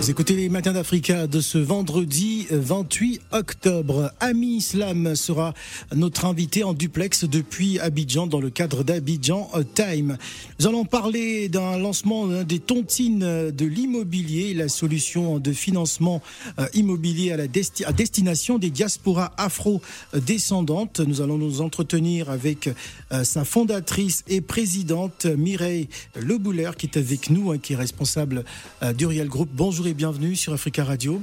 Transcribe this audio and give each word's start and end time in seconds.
Vous 0.00 0.10
écoutez 0.10 0.34
les 0.34 0.48
matins 0.48 0.72
d'Africa 0.72 1.26
de 1.26 1.42
ce 1.42 1.58
vendredi 1.58 2.46
28 2.50 3.20
octobre. 3.32 4.10
Ami 4.18 4.56
Islam 4.56 5.14
sera 5.14 5.52
notre 5.94 6.24
invité 6.24 6.64
en 6.64 6.72
duplex 6.72 7.24
depuis 7.24 7.78
Abidjan 7.78 8.26
dans 8.26 8.40
le 8.40 8.48
cadre 8.48 8.82
d'Abidjan 8.82 9.50
Time. 9.74 10.16
Nous 10.58 10.66
allons 10.66 10.86
parler 10.86 11.50
d'un 11.50 11.76
lancement 11.76 12.26
des 12.44 12.60
tontines 12.60 13.50
de 13.50 13.66
l'immobilier, 13.66 14.54
la 14.54 14.70
solution 14.70 15.38
de 15.38 15.52
financement 15.52 16.22
euh, 16.58 16.66
immobilier 16.72 17.32
à 17.32 17.92
destination 17.92 18.56
des 18.56 18.70
diasporas 18.70 19.34
afro-descendantes. 19.36 21.00
Nous 21.00 21.20
allons 21.20 21.36
nous 21.36 21.60
entretenir 21.60 22.30
avec 22.30 22.70
euh, 23.12 23.22
sa 23.22 23.44
fondatrice 23.44 24.24
et 24.28 24.40
présidente 24.40 25.26
Mireille 25.26 25.90
Lebouler 26.16 26.70
qui 26.78 26.86
est 26.86 26.96
avec 26.96 27.28
nous, 27.28 27.52
hein, 27.52 27.58
qui 27.58 27.74
est 27.74 27.76
responsable 27.76 28.46
euh, 28.82 28.94
d'Uriel 28.94 29.28
Group. 29.28 29.50
Bonjour 29.52 29.89
bienvenue 29.94 30.36
sur 30.36 30.52
Africa 30.52 30.84
Radio. 30.84 31.20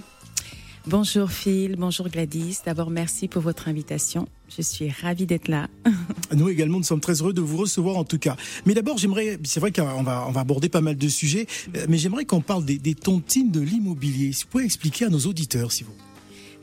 Bonjour 0.85 1.31
Phil, 1.31 1.76
bonjour 1.77 2.07
Gladys. 2.09 2.59
D'abord, 2.66 2.90
merci 2.90 3.27
pour 3.27 3.41
votre 3.41 3.67
invitation. 3.67 4.27
Je 4.55 4.62
suis 4.62 4.90
ravie 4.90 5.26
d'être 5.26 5.48
là. 5.48 5.67
Nous 6.35 6.49
également, 6.49 6.77
nous 6.77 6.84
sommes 6.84 7.02
très 7.02 7.21
heureux 7.21 7.34
de 7.34 7.41
vous 7.41 7.57
recevoir 7.57 7.98
en 7.98 8.03
tout 8.03 8.17
cas. 8.20 8.35
Mais 8.66 8.73
d'abord, 8.73 8.98
j'aimerais, 8.98 9.38
c'est 9.43 9.59
vrai 9.59 9.71
qu'on 9.71 10.03
va, 10.03 10.26
on 10.27 10.31
va 10.31 10.41
aborder 10.41 10.70
pas 10.70 10.81
mal 10.81 10.98
de 10.98 11.07
sujets, 11.07 11.45
euh, 11.76 11.85
mais 11.90 11.98
j'aimerais 11.98 12.26
qu'on 12.26 12.41
parle 12.41 12.66
des, 12.66 12.77
des 12.77 12.95
tontines 12.95 13.52
de 13.52 13.59
l'immobilier. 13.59 14.31
Si 14.31 14.43
vous 14.43 14.49
pouvez 14.49 14.66
expliquer 14.66 15.05
à 15.05 15.09
nos 15.09 15.20
auditeurs, 15.20 15.71
s'il 15.71 15.85
vous 15.85 15.93
plaît. 15.93 16.06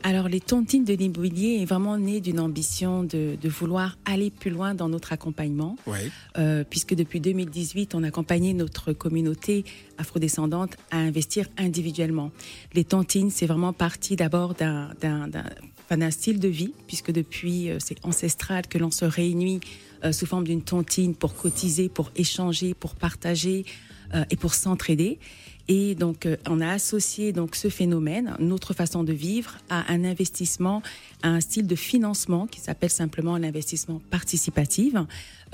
Alors, 0.07 0.29
les 0.29 0.39
tontines 0.39 0.83
de 0.83 0.93
l'immobilier 0.93 1.63
est 1.63 1.65
vraiment 1.65 1.97
né 1.97 2.21
d'une 2.21 2.39
ambition 2.39 3.01
de, 3.03 3.39
vouloir 3.45 3.97
aller 4.05 4.29
plus 4.29 4.51
loin 4.51 4.75
dans 4.75 4.87
notre 4.87 5.13
accompagnement, 5.13 5.77
euh, 6.37 6.63
puisque 6.69 6.93
depuis 6.93 7.19
2018, 7.19 7.95
on 7.95 8.03
a 8.03 8.09
accompagné 8.09 8.53
notre 8.53 8.93
communauté 8.93 9.65
afrodescendante 9.97 10.77
à 10.91 10.97
investir 10.97 11.47
individuellement. 11.57 12.29
Les 12.75 12.83
tontines, 12.83 13.31
c'est 13.31 13.47
vraiment 13.47 13.73
parti 13.73 14.15
d'abord 14.15 14.53
d'un 14.53 16.11
style 16.11 16.39
de 16.39 16.49
vie, 16.49 16.73
puisque 16.85 17.11
depuis, 17.11 17.71
euh, 17.71 17.77
c'est 17.79 17.97
ancestral 18.05 18.67
que 18.67 18.77
l'on 18.77 18.91
se 18.91 19.05
réunit 19.05 19.59
euh, 20.05 20.11
sous 20.11 20.25
forme 20.25 20.45
d'une 20.45 20.61
tontine 20.61 21.15
pour 21.15 21.35
cotiser, 21.35 21.89
pour 21.89 22.11
échanger, 22.15 22.73
pour 22.73 22.95
partager 22.95 23.65
et 24.29 24.37
pour 24.37 24.53
s'entraider. 24.53 25.17
Et 25.67 25.95
donc, 25.95 26.25
euh, 26.25 26.37
on 26.47 26.61
a 26.61 26.69
associé 26.69 27.31
donc 27.31 27.55
ce 27.55 27.69
phénomène, 27.69 28.35
notre 28.39 28.73
façon 28.73 29.03
de 29.03 29.13
vivre, 29.13 29.57
à 29.69 29.91
un 29.91 30.03
investissement, 30.03 30.83
à 31.23 31.29
un 31.29 31.39
style 31.39 31.65
de 31.65 31.75
financement 31.75 32.45
qui 32.45 32.59
s'appelle 32.59 32.91
simplement 32.91 33.37
l'investissement 33.37 33.99
participatif, 34.11 34.93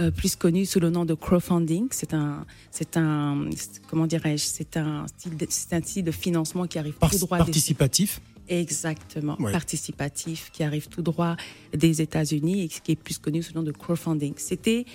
euh, 0.02 0.12
plus 0.12 0.36
connu 0.36 0.66
sous 0.66 0.82
le 0.82 0.90
nom 0.90 1.06
de 1.06 1.14
crowdfunding. 1.14 1.88
C'est 1.92 2.14
un, 2.14 2.46
c'est 2.72 2.98
un, 2.98 3.50
comment 3.88 4.06
dirais-je, 4.06 4.44
c'est 4.44 4.76
un 4.76 5.06
style, 5.08 5.38
de, 5.38 5.48
c'est 5.50 5.74
un 5.74 5.82
style 5.82 6.04
de 6.04 6.12
financement 6.12 6.68
qui 6.68 6.78
arrive 6.78 6.96
tout 7.00 7.18
droit 7.20 7.38
participatif. 7.38 8.20
Exactement, 8.52 9.38
participatif, 9.38 10.52
qui 10.52 10.64
arrive 10.64 10.90
tout 10.90 11.02
droit 11.02 11.38
des 11.74 12.02
États-Unis 12.02 12.64
et 12.64 12.68
qui 12.68 12.92
est 12.92 12.96
plus 12.96 13.18
connu 13.18 13.42
sous 13.42 13.54
le 13.54 13.62
nom 13.62 13.66
de 13.66 13.72
crowdfunding. 13.72 14.34
C'était 14.38 14.86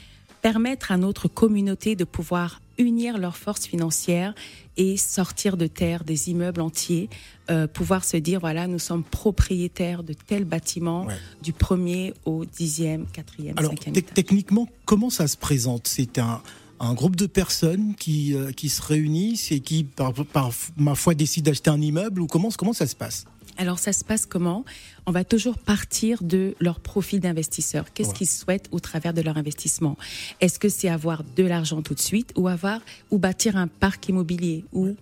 permettre 0.42 0.92
à 0.92 0.98
notre 0.98 1.26
communauté 1.26 1.96
de 1.96 2.04
pouvoir 2.04 2.60
unir 2.78 3.16
leurs 3.18 3.38
forces 3.38 3.66
financières 3.66 4.34
et 4.76 4.98
sortir 4.98 5.56
de 5.56 5.66
terre 5.66 6.04
des 6.04 6.28
immeubles 6.28 6.60
entiers, 6.60 7.08
euh, 7.50 7.66
pouvoir 7.66 8.04
se 8.04 8.18
dire, 8.18 8.40
voilà, 8.40 8.66
nous 8.66 8.78
sommes 8.78 9.02
propriétaires 9.02 10.02
de 10.02 10.12
tel 10.12 10.44
bâtiment 10.44 11.06
du 11.42 11.54
premier 11.54 12.12
au 12.26 12.44
dixième, 12.44 13.06
quatrième, 13.06 13.54
Alors, 13.58 13.70
cinquième. 13.70 13.94
techniquement, 13.94 14.68
comment 14.84 15.08
ça 15.10 15.26
se 15.26 15.38
présente? 15.38 15.88
C'est 15.88 16.18
un, 16.18 16.42
un 16.78 16.92
groupe 16.94 17.16
de 17.16 17.26
personnes 17.26 17.94
qui, 17.94 18.34
euh, 18.34 18.52
qui 18.52 18.68
se 18.68 18.82
réunissent 18.82 19.50
et 19.50 19.60
qui, 19.60 19.84
par, 19.84 20.12
par 20.12 20.50
ma 20.76 20.94
foi, 20.94 21.14
décident 21.14 21.50
d'acheter 21.50 21.70
un 21.70 21.80
immeuble 21.80 22.20
ou 22.20 22.26
comment, 22.26 22.50
comment 22.50 22.74
ça 22.74 22.86
se 22.86 22.94
passe? 22.94 23.24
Alors 23.56 23.78
ça 23.78 23.92
se 23.92 24.04
passe 24.04 24.26
comment? 24.26 24.64
On 25.06 25.12
va 25.12 25.24
toujours 25.24 25.58
partir 25.58 26.22
de 26.22 26.54
leur 26.60 26.80
profil 26.80 27.20
d'investisseur. 27.20 27.92
Qu'est-ce 27.92 28.14
qu'ils 28.14 28.28
souhaitent 28.28 28.68
au 28.72 28.80
travers 28.80 29.14
de 29.14 29.22
leur 29.22 29.36
investissement? 29.36 29.96
Est-ce 30.40 30.58
que 30.58 30.68
c'est 30.68 30.88
avoir 30.88 31.22
de 31.36 31.44
l'argent 31.44 31.82
tout 31.82 31.94
de 31.94 32.00
suite 32.00 32.32
ou 32.36 32.48
avoir 32.48 32.80
ou 33.10 33.18
bâtir 33.18 33.56
un 33.56 33.68
parc 33.68 34.08
immobilier 34.08 34.64
ou 34.72 34.96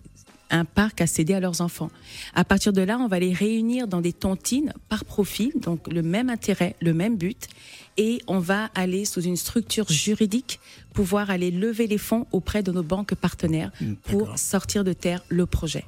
un 0.51 0.65
parc 0.65 1.01
à 1.01 1.07
céder 1.07 1.35
à 1.35 1.41
leurs 1.41 1.61
enfants? 1.61 1.91
À 2.35 2.45
partir 2.45 2.73
de 2.73 2.83
là, 2.83 2.99
on 2.99 3.09
va 3.09 3.19
les 3.19 3.33
réunir 3.33 3.89
dans 3.89 4.01
des 4.01 4.13
tontines 4.13 4.73
par 4.89 5.05
profil, 5.05 5.53
donc 5.57 5.89
le 5.89 6.03
même 6.03 6.31
intérêt, 6.31 6.77
le 6.81 6.95
même 6.95 7.17
but, 7.17 7.49
et 7.97 8.21
on 8.27 8.39
va 8.39 8.71
aller 8.75 9.05
sous 9.05 9.23
une 9.23 9.37
structure 9.37 9.91
juridique 9.91 10.61
pouvoir 10.93 11.31
aller 11.31 11.51
lever 11.51 11.87
les 11.87 11.99
fonds 11.99 12.27
auprès 12.31 12.63
de 12.63 12.73
nos 12.73 12.83
banques 12.83 13.15
partenaires 13.15 13.73
mmh, 13.81 13.95
pour 13.95 14.39
sortir 14.39 14.85
de 14.85 14.93
terre 14.93 15.25
le 15.29 15.47
projet. 15.47 15.85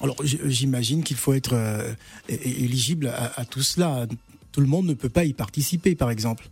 Alors 0.00 0.16
j'imagine 0.24 1.02
qu'il 1.02 1.16
faut 1.16 1.32
être 1.32 1.54
euh, 1.54 1.94
éligible 2.28 3.08
à, 3.08 3.44
tout 3.44 3.62
cela. 3.62 4.06
Tout 4.50 4.60
le 4.60 4.66
monde 4.66 4.86
ne 4.86 4.94
peut 4.94 5.08
pas 5.08 5.24
y 5.24 5.32
participer, 5.32 5.94
par 5.94 6.10
exemple. 6.10 6.48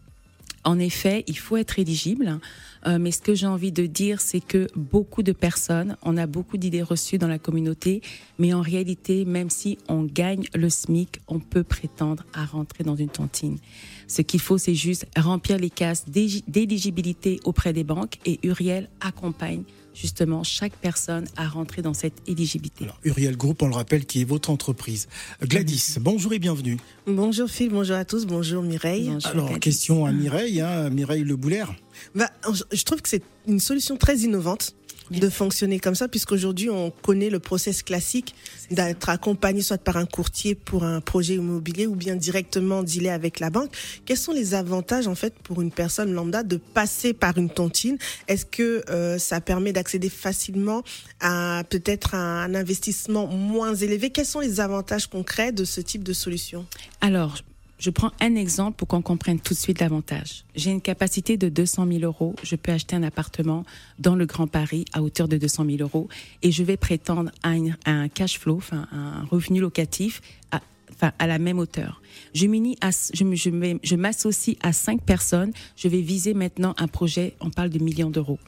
En 0.62 0.78
effet, 0.78 1.24
il 1.26 1.38
faut 1.38 1.56
être 1.56 1.78
éligible. 1.78 2.38
Euh, 2.86 2.98
mais 2.98 3.10
ce 3.10 3.20
que 3.20 3.34
j'ai 3.34 3.46
envie 3.46 3.72
de 3.72 3.86
dire, 3.86 4.20
c'est 4.20 4.40
que 4.40 4.66
beaucoup 4.74 5.22
de 5.22 5.32
personnes, 5.32 5.96
on 6.02 6.16
a 6.16 6.26
beaucoup 6.26 6.56
d'idées 6.56 6.82
reçues 6.82 7.18
dans 7.18 7.28
la 7.28 7.38
communauté, 7.38 8.00
mais 8.38 8.54
en 8.54 8.62
réalité, 8.62 9.24
même 9.24 9.50
si 9.50 9.78
on 9.88 10.04
gagne 10.04 10.44
le 10.54 10.70
SMIC, 10.70 11.20
on 11.28 11.40
peut 11.40 11.62
prétendre 11.62 12.24
à 12.32 12.44
rentrer 12.44 12.84
dans 12.84 12.96
une 12.96 13.08
tontine. 13.08 13.58
Ce 14.06 14.22
qu'il 14.22 14.40
faut, 14.40 14.58
c'est 14.58 14.74
juste 14.74 15.06
remplir 15.16 15.58
les 15.58 15.70
cases 15.70 16.06
d'éligibilité 16.08 17.38
auprès 17.44 17.72
des 17.72 17.84
banques 17.84 18.18
et 18.24 18.38
Uriel 18.42 18.88
accompagne 19.00 19.62
justement 19.94 20.44
chaque 20.44 20.76
personne 20.76 21.26
à 21.36 21.48
rentrer 21.48 21.82
dans 21.82 21.94
cette 21.94 22.28
éligibilité. 22.28 22.84
Alors, 22.84 22.98
Uriel 23.04 23.36
Group, 23.36 23.62
on 23.62 23.68
le 23.68 23.74
rappelle, 23.74 24.06
qui 24.06 24.20
est 24.20 24.24
votre 24.24 24.50
entreprise. 24.50 25.08
Gladys, 25.42 25.96
bonjour 26.00 26.32
et 26.32 26.38
bienvenue. 26.38 26.78
Bonjour 27.06 27.48
Phil, 27.48 27.70
bonjour 27.70 27.96
à 27.96 28.04
tous, 28.04 28.26
bonjour 28.26 28.62
Mireille. 28.62 29.10
Alors, 29.24 29.58
question 29.58 30.06
à 30.06 30.12
Mireille, 30.12 30.60
hein, 30.60 30.90
Mireille 30.90 31.24
Le 31.24 31.36
Bah, 32.14 32.30
je 32.72 32.82
trouve 32.84 33.02
que 33.02 33.08
c'est 33.08 33.22
une 33.46 33.60
solution 33.60 33.96
très 33.96 34.18
innovante 34.18 34.74
de 35.10 35.28
fonctionner 35.28 35.80
comme 35.80 35.94
ça, 35.94 36.08
puisqu'aujourd'hui, 36.08 36.70
on 36.70 36.90
connaît 36.90 37.30
le 37.30 37.38
process 37.40 37.82
classique 37.82 38.34
d'être 38.70 39.08
accompagné 39.08 39.62
soit 39.62 39.78
par 39.78 39.96
un 39.96 40.06
courtier 40.06 40.54
pour 40.54 40.84
un 40.84 41.00
projet 41.00 41.34
immobilier 41.34 41.86
ou 41.86 41.94
bien 41.94 42.16
directement 42.16 42.82
dealer 42.82 43.10
avec 43.10 43.40
la 43.40 43.50
banque. 43.50 43.70
Quels 44.04 44.16
sont 44.16 44.32
les 44.32 44.54
avantages, 44.54 45.06
en 45.06 45.14
fait, 45.14 45.34
pour 45.42 45.62
une 45.62 45.72
personne 45.72 46.12
lambda 46.12 46.42
de 46.42 46.56
passer 46.56 47.12
par 47.12 47.36
une 47.38 47.50
tontine? 47.50 47.98
Est-ce 48.28 48.46
que 48.46 48.84
euh, 48.90 49.18
ça 49.18 49.40
permet 49.40 49.72
d'accéder 49.72 50.08
facilement 50.08 50.82
à 51.20 51.64
peut-être 51.68 52.14
un 52.14 52.54
investissement 52.54 53.26
moins 53.26 53.74
élevé? 53.74 54.10
Quels 54.10 54.26
sont 54.26 54.40
les 54.40 54.60
avantages 54.60 55.06
concrets 55.06 55.52
de 55.52 55.64
ce 55.64 55.80
type 55.80 56.04
de 56.04 56.12
solution? 56.12 56.66
Alors, 57.00 57.36
je 57.80 57.88
prends 57.88 58.12
un 58.20 58.36
exemple 58.36 58.76
pour 58.76 58.88
qu'on 58.88 59.00
comprenne 59.00 59.40
tout 59.40 59.54
de 59.54 59.58
suite 59.58 59.80
l'avantage. 59.80 60.44
J'ai 60.54 60.70
une 60.70 60.82
capacité 60.82 61.38
de 61.38 61.48
200 61.48 61.86
000 61.90 62.00
euros. 62.00 62.36
Je 62.42 62.54
peux 62.54 62.72
acheter 62.72 62.94
un 62.94 63.02
appartement 63.02 63.64
dans 63.98 64.14
le 64.14 64.26
Grand 64.26 64.46
Paris 64.46 64.84
à 64.92 65.02
hauteur 65.02 65.28
de 65.28 65.38
200 65.38 65.64
000 65.64 65.78
euros 65.80 66.08
et 66.42 66.52
je 66.52 66.62
vais 66.62 66.76
prétendre 66.76 67.30
à, 67.42 67.54
un 67.86 68.08
cash 68.08 68.38
flow, 68.38 68.58
enfin 68.58 68.86
un 68.92 69.24
revenu 69.24 69.60
locatif 69.60 70.20
à, 70.50 70.60
enfin, 70.92 71.12
à 71.18 71.26
la 71.26 71.38
même 71.38 71.58
hauteur. 71.58 72.02
À, 72.34 72.90
je 72.90 73.94
m'associe 73.96 74.56
à 74.62 74.72
cinq 74.74 75.02
personnes. 75.02 75.52
Je 75.74 75.88
vais 75.88 76.02
viser 76.02 76.34
maintenant 76.34 76.74
un 76.76 76.86
projet. 76.86 77.34
On 77.40 77.48
parle 77.48 77.70
de 77.70 77.78
millions 77.78 78.10
d'euros. 78.10 78.38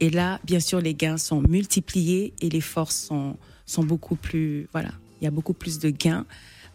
Et 0.00 0.10
là, 0.10 0.40
bien 0.42 0.58
sûr, 0.58 0.80
les 0.80 0.94
gains 0.94 1.18
sont 1.18 1.40
multipliés 1.42 2.34
et 2.40 2.48
les 2.48 2.60
forces 2.60 2.96
sont, 2.96 3.36
sont 3.64 3.84
beaucoup 3.84 4.16
plus, 4.16 4.66
voilà, 4.72 4.90
il 5.20 5.24
y 5.24 5.28
a 5.28 5.30
beaucoup 5.30 5.54
plus 5.54 5.78
de 5.78 5.90
gains. 5.90 6.26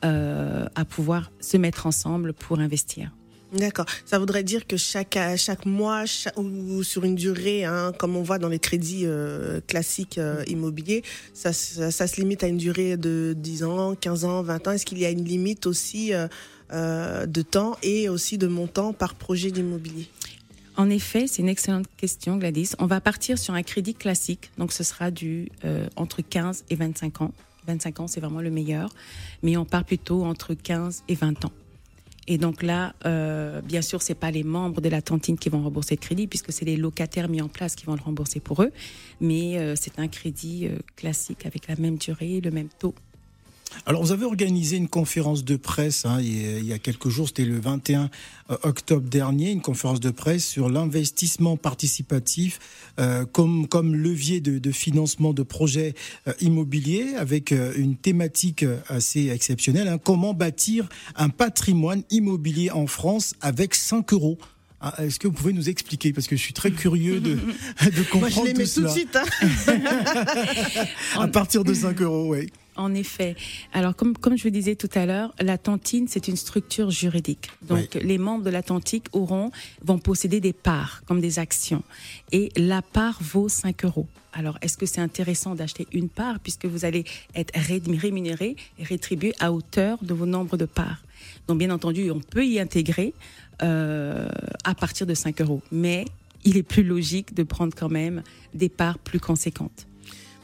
Euh, 0.06 0.68
à 0.76 0.86
pouvoir 0.86 1.32
se 1.40 1.58
mettre 1.58 1.88
ensemble 1.88 2.34
pour 2.34 2.60
investir. 2.60 3.12
D'accord. 3.52 3.88
Ça 4.06 4.20
voudrait 4.20 4.44
dire 4.44 4.68
que 4.68 4.78
chaque 4.78 5.18
chaque 5.38 5.66
mois 5.66 6.04
ou 6.36 6.84
sur 6.84 7.04
une 7.04 7.16
durée, 7.16 7.66
hein, 7.66 7.94
comme 7.98 8.16
on 8.16 8.22
voit 8.22 8.38
dans 8.38 8.48
les 8.48 8.60
crédits 8.60 9.06
euh, 9.06 9.60
classiques 9.66 10.20
euh, 10.20 10.44
immobiliers, 10.46 11.02
ça, 11.34 11.52
ça, 11.52 12.06
se 12.06 12.22
limite 12.22 12.44
à 12.44 12.48
une 12.48 12.58
durée 12.58 12.96
de 12.96 13.34
10 13.36 13.64
ans, 13.64 13.96
15 13.96 14.26
ans, 14.26 14.44
20 14.44 14.68
ans. 14.68 14.72
Est-ce 14.72 14.86
qu'il 14.86 15.00
y 15.00 15.06
a 15.06 15.10
une 15.10 15.26
limite 15.26 15.66
aussi 15.66 16.12
de 16.72 17.42
temps 17.42 17.76
et 17.82 18.08
aussi 18.08 18.38
de 18.38 18.46
montant 18.46 18.94
par 18.94 19.16
projet 19.16 19.50
d'immobilier? 19.50 20.08
En 20.76 20.92
effet, 20.92 21.26
c'est 21.26 21.42
une 21.42 21.50
excellente 21.50 21.88
question, 21.98 22.38
Gladys. 22.38 22.74
On 22.78 22.86
va 22.86 23.02
partir 23.02 23.40
sur 23.40 23.56
un 23.56 23.64
crédit 23.64 23.96
classique, 23.96 24.52
donc 24.60 24.74
ce 24.74 24.84
sera 24.84 25.10
du 25.10 25.50
entre 25.96 26.22
15 26.22 26.66
et 26.70 26.76
25 26.76 27.22
ans. 27.22 27.32
25 27.68 28.00
ans, 28.00 28.08
c'est 28.08 28.20
vraiment 28.20 28.42
le 28.42 28.50
meilleur. 28.50 28.90
Mais 29.44 29.58
on 29.58 29.66
part 29.66 29.86
plutôt 29.86 30.24
entre 30.24 30.54
15 30.54 31.04
et 31.08 31.16
20 31.16 31.46
ans. 31.46 31.52
Et 32.28 32.38
donc 32.38 32.62
là, 32.62 32.94
euh, 33.06 33.62
bien 33.62 33.82
sûr, 33.82 34.02
c'est 34.02 34.16
pas 34.16 34.32
les 34.32 34.44
membres 34.44 34.82
de 34.82 34.90
la 34.90 35.02
tantine 35.02 35.38
qui 35.38 35.50
vont 35.50 35.64
rembourser 35.64 35.96
le 35.96 36.02
crédit, 36.02 36.28
puisque 36.28 36.52
c'est 36.52 36.66
les 36.66 36.76
locataires 36.76 37.30
mis 37.30 37.42
en 37.42 37.48
place 37.48 37.76
qui 37.76 37.86
vont 37.86 37.96
le 37.96 38.02
rembourser 38.02 38.42
pour 38.42 38.62
eux. 38.64 38.72
Mais 39.22 39.58
euh, 39.58 39.76
c'est 39.78 39.98
un 39.98 40.10
crédit 40.10 40.68
euh, 40.68 40.78
classique 40.98 41.46
avec 41.46 41.68
la 41.68 41.78
même 41.78 41.98
durée, 41.98 42.42
le 42.42 42.52
même 42.52 42.68
taux. 42.80 42.94
Alors, 43.86 44.04
vous 44.04 44.12
avez 44.12 44.26
organisé 44.26 44.78
une 44.78 44.88
conférence 44.88 45.44
de 45.44 45.56
presse 45.56 46.06
hein, 46.06 46.20
il 46.22 46.66
y 46.66 46.74
a 46.74 46.80
quelques 46.80 47.10
jours, 47.10 47.28
c'était 47.28 47.46
le 47.46 47.60
21 47.60 48.10
euh, 48.50 48.58
octobre 48.64 49.08
dernier, 49.08 49.52
une 49.52 49.62
conférence 49.62 50.00
de 50.00 50.10
presse 50.10 50.46
sur 50.46 50.70
l'investissement 50.70 51.58
participatif 51.58 52.60
euh, 53.00 53.26
comme, 53.26 53.68
comme 53.68 53.96
levier 53.96 54.42
de, 54.42 54.58
de 54.58 54.72
financement 54.72 55.34
de 55.34 55.44
projets 55.44 55.94
euh, 56.28 56.34
immobiliers 56.42 57.16
avec 57.16 57.52
euh, 57.52 57.74
une 57.78 57.96
thématique 57.96 58.66
assez 58.88 59.30
exceptionnelle. 59.30 59.88
Hein, 59.88 60.00
comment 60.04 60.34
bâtir 60.34 60.90
un 61.16 61.30
patrimoine 61.30 62.04
immobilier 62.10 62.72
en 62.72 62.88
France 62.88 63.36
avec 63.42 63.76
5 63.76 64.14
euros? 64.14 64.38
Ah, 64.82 64.94
Est-ce 65.00 65.20
que 65.20 65.28
vous 65.28 65.34
pouvez 65.34 65.54
nous 65.54 65.70
expliquer? 65.70 66.14
Parce 66.14 66.28
que 66.28 66.36
je 66.36 66.42
suis 66.42 66.54
très 66.54 66.72
curieux 66.72 67.20
de, 67.20 67.36
de 67.86 68.04
comprendre 68.12 68.20
Moi, 68.20 68.30
je 68.30 68.42
les 68.42 68.54
mets 68.54 68.68
tout, 68.68 68.82
de 68.82 68.88
suite. 68.88 69.16
Hein. 69.16 70.86
à 71.20 71.28
partir 71.28 71.64
de 71.64 71.74
5 71.74 72.02
euros, 72.02 72.34
oui. 72.34 72.50
En 72.78 72.94
effet. 72.94 73.36
Alors, 73.74 73.96
comme, 73.96 74.16
comme 74.16 74.38
je 74.38 74.44
vous 74.44 74.50
disais 74.50 74.76
tout 74.76 74.90
à 74.94 75.06
l'heure, 75.06 75.34
la 75.40 75.58
tantine, 75.58 76.08
c'est 76.08 76.28
une 76.28 76.36
structure 76.36 76.92
juridique. 76.92 77.50
Donc, 77.64 77.96
les 77.96 78.18
membres 78.18 78.44
de 78.44 78.50
la 78.50 78.64
tantine 78.64 79.02
auront, 79.14 79.52
vont 79.84 79.98
posséder 79.98 80.40
des 80.40 80.54
parts, 80.54 81.02
comme 81.06 81.20
des 81.20 81.40
actions. 81.40 81.84
Et 82.32 82.52
la 82.56 82.82
part 82.82 83.18
vaut 83.22 83.50
5 83.50 83.86
euros. 83.86 84.08
Alors, 84.34 84.58
est-ce 84.62 84.78
que 84.78 84.86
c'est 84.86 85.02
intéressant 85.02 85.56
d'acheter 85.56 85.88
une 85.92 86.10
part 86.10 86.40
puisque 86.40 86.66
vous 86.66 86.86
allez 86.86 87.06
être 87.34 87.52
rémunéré 87.56 88.56
et 88.78 88.84
rétribué 88.84 89.34
à 89.40 89.52
hauteur 89.52 89.98
de 90.04 90.14
vos 90.14 90.28
nombres 90.28 90.58
de 90.58 90.66
parts? 90.66 91.02
Donc, 91.48 91.58
bien 91.58 91.72
entendu, 91.72 92.12
on 92.12 92.20
peut 92.20 92.46
y 92.46 92.60
intégrer 92.60 93.14
euh, 93.64 94.30
à 94.64 94.76
partir 94.76 95.08
de 95.08 95.16
5 95.16 95.42
euros. 95.42 95.62
Mais 95.72 96.06
il 96.44 96.58
est 96.58 96.64
plus 96.64 96.84
logique 96.84 97.34
de 97.34 97.44
prendre 97.44 97.74
quand 97.76 97.90
même 97.90 98.22
des 98.54 98.70
parts 98.70 99.00
plus 99.00 99.20
conséquentes. 99.20 99.88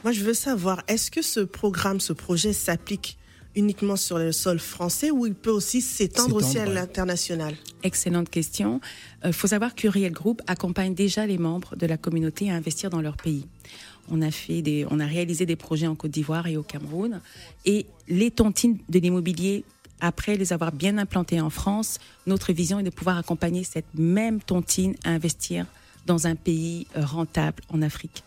Moi, 0.04 0.12
je 0.12 0.22
veux 0.22 0.34
savoir, 0.34 0.82
est-ce 0.86 1.10
que 1.10 1.22
ce 1.22 1.40
programme, 1.40 1.98
ce 1.98 2.12
projet 2.12 2.52
s'applique 2.52 3.16
uniquement 3.56 3.96
sur 3.96 4.18
le 4.18 4.32
sol 4.32 4.58
français 4.58 5.10
ou 5.10 5.24
il 5.24 5.34
peut 5.34 5.50
aussi 5.50 5.80
s'étendre 5.80 6.36
aussi 6.36 6.58
à 6.58 6.66
l'international? 6.66 7.54
Excellente 7.82 8.28
question. 8.28 8.82
Il 9.22 9.28
euh, 9.28 9.32
faut 9.32 9.46
savoir 9.46 9.74
que 9.74 9.88
Riel 9.88 10.12
Group 10.12 10.42
accompagne 10.46 10.92
déjà 10.92 11.24
les 11.24 11.38
membres 11.38 11.74
de 11.76 11.86
la 11.86 11.96
communauté 11.96 12.50
à 12.50 12.54
investir 12.54 12.90
dans 12.90 13.00
leur 13.00 13.16
pays. 13.16 13.46
On 14.10 14.20
a, 14.20 14.30
fait 14.30 14.60
des, 14.60 14.86
on 14.90 15.00
a 15.00 15.06
réalisé 15.06 15.46
des 15.46 15.56
projets 15.56 15.86
en 15.86 15.94
Côte 15.94 16.10
d'Ivoire 16.10 16.48
et 16.48 16.58
au 16.58 16.62
Cameroun. 16.62 17.22
Et 17.64 17.86
les 18.06 18.30
tontines 18.30 18.76
de 18.90 18.98
l'immobilier, 18.98 19.64
après 20.00 20.36
les 20.36 20.52
avoir 20.52 20.72
bien 20.72 20.98
implantés 20.98 21.40
en 21.40 21.48
France, 21.48 21.98
notre 22.26 22.52
vision 22.52 22.78
est 22.78 22.82
de 22.82 22.90
pouvoir 22.90 23.16
accompagner 23.16 23.64
cette 23.64 23.86
même 23.94 24.42
tontine 24.42 24.96
à 25.04 25.12
investir 25.12 25.64
dans 26.04 26.26
un 26.26 26.34
pays 26.34 26.88
euh, 26.94 27.06
rentable 27.06 27.62
en 27.70 27.80
Afrique 27.80 28.22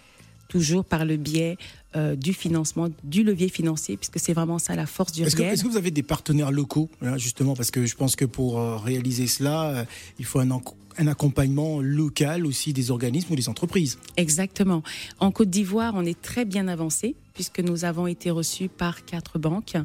toujours 0.47 0.85
par 0.85 1.05
le 1.05 1.17
biais 1.17 1.57
euh, 1.95 2.15
du 2.15 2.33
financement, 2.33 2.89
du 3.03 3.23
levier 3.23 3.49
financier, 3.49 3.97
puisque 3.97 4.19
c'est 4.19 4.33
vraiment 4.33 4.59
ça 4.59 4.75
la 4.75 4.85
force 4.85 5.11
du 5.11 5.23
est-ce 5.23 5.35
que, 5.35 5.44
est-ce 5.44 5.63
que, 5.63 5.67
vous 5.67 5.77
avez 5.77 5.91
des 5.91 6.03
partenaires 6.03 6.51
locaux, 6.51 6.89
justement, 7.15 7.55
parce 7.55 7.71
que 7.71 7.85
je 7.85 7.95
pense 7.95 8.15
que 8.15 8.25
pour 8.25 8.59
euh, 8.59 8.77
réaliser 8.77 9.27
cela, 9.27 9.69
euh, 9.69 9.85
il 10.19 10.25
faut 10.25 10.39
un, 10.39 10.49
un 10.97 11.07
accompagnement 11.07 11.79
local 11.81 12.45
aussi 12.45 12.73
des 12.73 12.91
organismes 12.91 13.33
ou 13.33 13.35
des 13.35 13.49
entreprises. 13.49 13.97
Exactement. 14.17 14.83
En 15.19 15.31
Côte 15.31 15.49
d'Ivoire, 15.49 15.94
on 15.95 16.05
est 16.05 16.21
très 16.21 16.45
bien 16.45 16.67
avancé, 16.67 17.15
puisque 17.33 17.59
nous 17.59 17.85
avons 17.85 18.07
été 18.07 18.31
reçus 18.31 18.69
par 18.69 19.05
quatre 19.05 19.39
banques. 19.39 19.75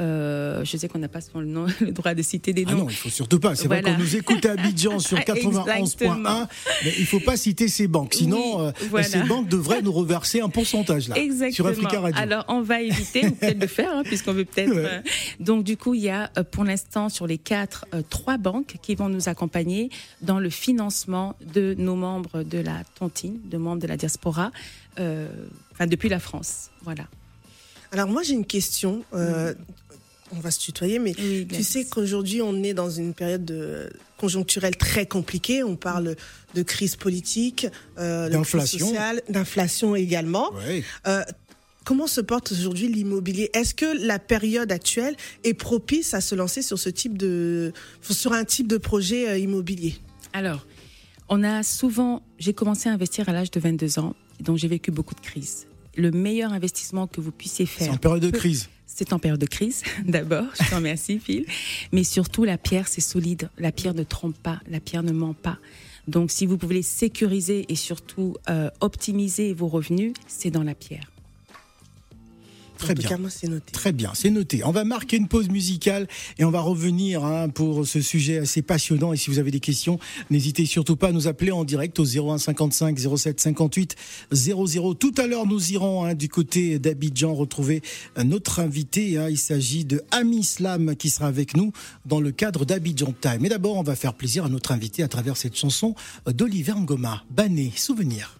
Euh, 0.00 0.64
je 0.64 0.76
sais 0.76 0.88
qu'on 0.88 0.98
n'a 0.98 1.08
pas 1.08 1.20
souvent 1.20 1.40
le, 1.40 1.46
nom, 1.46 1.66
le, 1.80 1.90
droit 1.90 2.14
de 2.14 2.22
citer 2.22 2.52
des 2.52 2.64
ah 2.66 2.70
noms. 2.70 2.78
Ah 2.78 2.82
non, 2.82 2.90
il 2.90 2.96
faut 2.96 3.08
surtout 3.08 3.40
pas. 3.40 3.56
C'est 3.56 3.66
vrai 3.68 3.82
qu'on 3.82 3.96
nous 3.98 4.16
écoute 4.16 4.44
à 4.46 4.52
Abidjan 4.52 4.98
sur 4.98 5.18
91.1, 5.18 6.46
mais 6.84 6.94
il 6.98 7.06
faut 7.06 7.20
pas 7.20 7.36
citer 7.36 7.68
ces 7.68 7.88
banques. 7.88 8.14
Sinon, 8.14 8.60
euh, 8.60 9.02
ces 9.02 9.22
banques 9.22 9.48
devraient 9.48 9.82
nous 9.82 9.92
reverser 9.92 10.40
un 10.40 10.48
pourcentage 10.48 11.08
là 11.08 11.16
sur 11.50 11.66
Africa 11.66 12.00
Radio. 12.00 12.20
Alors, 12.20 12.44
on 12.48 12.62
va 12.62 12.80
éviter 12.80 13.30
peut-être 13.30 13.60
le 13.60 13.66
faire, 13.66 13.92
hein, 13.92 14.02
puisqu'on 14.04 14.32
veut 14.32 14.44
peut-être. 14.44 14.72
Euh, 14.74 15.00
donc, 15.40 15.64
du 15.64 15.76
coup, 15.76 15.94
il 15.94 16.02
y 16.02 16.10
a 16.10 16.28
pour 16.50 16.64
l'instant 16.64 17.08
sur 17.08 17.26
les 17.26 17.38
quatre, 17.38 17.86
trois 18.08 18.38
banques 18.38 18.76
qui 18.82 18.94
vont 18.94 19.08
nous 19.08 19.28
accompagner 19.28 19.90
dans 20.22 20.38
le 20.38 20.50
financement 20.50 21.34
de 21.54 21.74
nos 21.78 21.96
membres 21.96 22.42
de 22.42 22.58
la 22.58 22.84
tontine, 22.98 23.38
de 23.44 23.56
membres 23.56 23.82
de 23.82 23.86
la 23.88 23.96
diaspora, 23.96 24.52
enfin 24.96 25.86
depuis 25.86 26.08
la 26.08 26.20
France. 26.20 26.70
Voilà. 26.82 27.04
Alors 27.92 28.08
moi 28.08 28.22
j'ai 28.22 28.34
une 28.34 28.46
question. 28.46 29.04
Euh, 29.14 29.54
on 30.32 30.40
va 30.40 30.50
se 30.50 30.60
tutoyer, 30.60 30.98
mais 30.98 31.14
tu 31.14 31.62
sais 31.62 31.84
qu'aujourd'hui 31.84 32.42
on 32.42 32.62
est 32.62 32.74
dans 32.74 32.90
une 32.90 33.14
période 33.14 33.44
de 33.44 33.90
conjoncturelle 34.16 34.76
très 34.76 35.06
compliquée. 35.06 35.62
On 35.62 35.76
parle 35.76 36.16
de 36.54 36.62
crise 36.62 36.96
politique, 36.96 37.66
euh, 37.98 38.28
d'inflation, 38.28 38.92
d'inflation 39.28 39.94
également. 39.96 40.50
Euh, 41.06 41.22
comment 41.84 42.06
se 42.06 42.20
porte 42.20 42.52
aujourd'hui 42.52 42.88
l'immobilier? 42.88 43.50
Est-ce 43.54 43.74
que 43.74 44.06
la 44.06 44.18
période 44.18 44.72
actuelle 44.72 45.16
est 45.44 45.54
propice 45.54 46.14
à 46.14 46.20
se 46.20 46.34
lancer 46.34 46.62
sur 46.62 46.78
ce 46.78 46.88
type 46.88 47.16
de, 47.16 47.72
sur 48.02 48.32
un 48.32 48.44
type 48.44 48.66
de 48.66 48.78
projet 48.78 49.28
euh, 49.28 49.38
immobilier? 49.38 49.96
Alors, 50.32 50.66
on 51.28 51.42
a 51.42 51.62
souvent, 51.62 52.22
j'ai 52.38 52.52
commencé 52.52 52.88
à 52.88 52.92
investir 52.92 53.28
à 53.28 53.32
l'âge 53.32 53.50
de 53.50 53.60
22 53.60 53.98
ans, 53.98 54.14
donc 54.40 54.58
j'ai 54.58 54.68
vécu 54.68 54.90
beaucoup 54.90 55.14
de 55.14 55.20
crises 55.20 55.66
le 55.98 56.10
meilleur 56.12 56.52
investissement 56.52 57.06
que 57.06 57.20
vous 57.20 57.32
puissiez 57.32 57.66
faire. 57.66 57.88
C'est 57.88 57.92
en 57.92 57.98
période 57.98 58.22
de 58.22 58.30
crise. 58.30 58.68
C'est 58.98 59.12
en 59.12 59.20
période 59.20 59.38
de 59.38 59.46
crise, 59.46 59.84
d'abord. 60.04 60.46
Je 60.60 60.68
te 60.68 60.74
remercie, 60.74 61.20
Phil. 61.20 61.46
Mais 61.92 62.02
surtout, 62.02 62.42
la 62.42 62.58
pierre, 62.58 62.88
c'est 62.88 63.00
solide. 63.00 63.48
La 63.56 63.70
pierre 63.70 63.94
ne 63.94 64.02
trompe 64.02 64.36
pas. 64.36 64.60
La 64.68 64.80
pierre 64.80 65.04
ne 65.04 65.12
ment 65.12 65.34
pas. 65.34 65.58
Donc, 66.08 66.32
si 66.32 66.46
vous 66.46 66.58
pouvez 66.58 66.82
sécuriser 66.82 67.64
et 67.68 67.76
surtout 67.76 68.34
euh, 68.50 68.70
optimiser 68.80 69.54
vos 69.54 69.68
revenus, 69.68 70.14
c'est 70.26 70.50
dans 70.50 70.64
la 70.64 70.74
pierre. 70.74 71.12
Très 72.78 72.94
bien. 72.94 73.10
Très 73.72 73.92
bien, 73.92 74.10
c'est 74.14 74.30
noté. 74.30 74.62
On 74.64 74.70
va 74.70 74.84
marquer 74.84 75.16
une 75.16 75.28
pause 75.28 75.48
musicale 75.48 76.06
et 76.38 76.44
on 76.44 76.50
va 76.50 76.60
revenir 76.60 77.24
hein, 77.24 77.48
pour 77.48 77.86
ce 77.86 78.00
sujet 78.00 78.38
assez 78.38 78.62
passionnant. 78.62 79.12
Et 79.12 79.16
si 79.16 79.30
vous 79.30 79.38
avez 79.38 79.50
des 79.50 79.60
questions, 79.60 79.98
n'hésitez 80.30 80.64
surtout 80.64 80.96
pas 80.96 81.08
à 81.08 81.12
nous 81.12 81.26
appeler 81.26 81.50
en 81.50 81.64
direct 81.64 81.98
au 81.98 82.04
01 82.04 82.38
55 82.38 82.98
07 83.16 83.40
58 83.40 83.96
00. 84.30 84.94
Tout 84.94 85.14
à 85.18 85.26
l'heure, 85.26 85.46
nous 85.46 85.72
irons 85.72 86.04
hein, 86.04 86.14
du 86.14 86.28
côté 86.28 86.78
d'Abidjan 86.78 87.34
retrouver 87.34 87.82
notre 88.24 88.60
invité. 88.60 89.18
Hein. 89.18 89.28
Il 89.28 89.38
s'agit 89.38 89.84
de 89.84 90.02
Ami 90.10 90.38
Islam 90.38 90.94
qui 90.96 91.10
sera 91.10 91.26
avec 91.26 91.56
nous 91.56 91.72
dans 92.06 92.20
le 92.20 92.30
cadre 92.30 92.64
d'Abidjan 92.64 93.12
Time. 93.20 93.38
Mais 93.40 93.48
d'abord, 93.48 93.76
on 93.76 93.82
va 93.82 93.96
faire 93.96 94.14
plaisir 94.14 94.44
à 94.44 94.48
notre 94.48 94.72
invité 94.72 95.02
à 95.02 95.08
travers 95.08 95.36
cette 95.36 95.56
chanson 95.56 95.94
d'Oliver 96.26 96.74
Ngoma, 96.74 97.24
Bané, 97.30 97.72
Souvenir. 97.76 98.38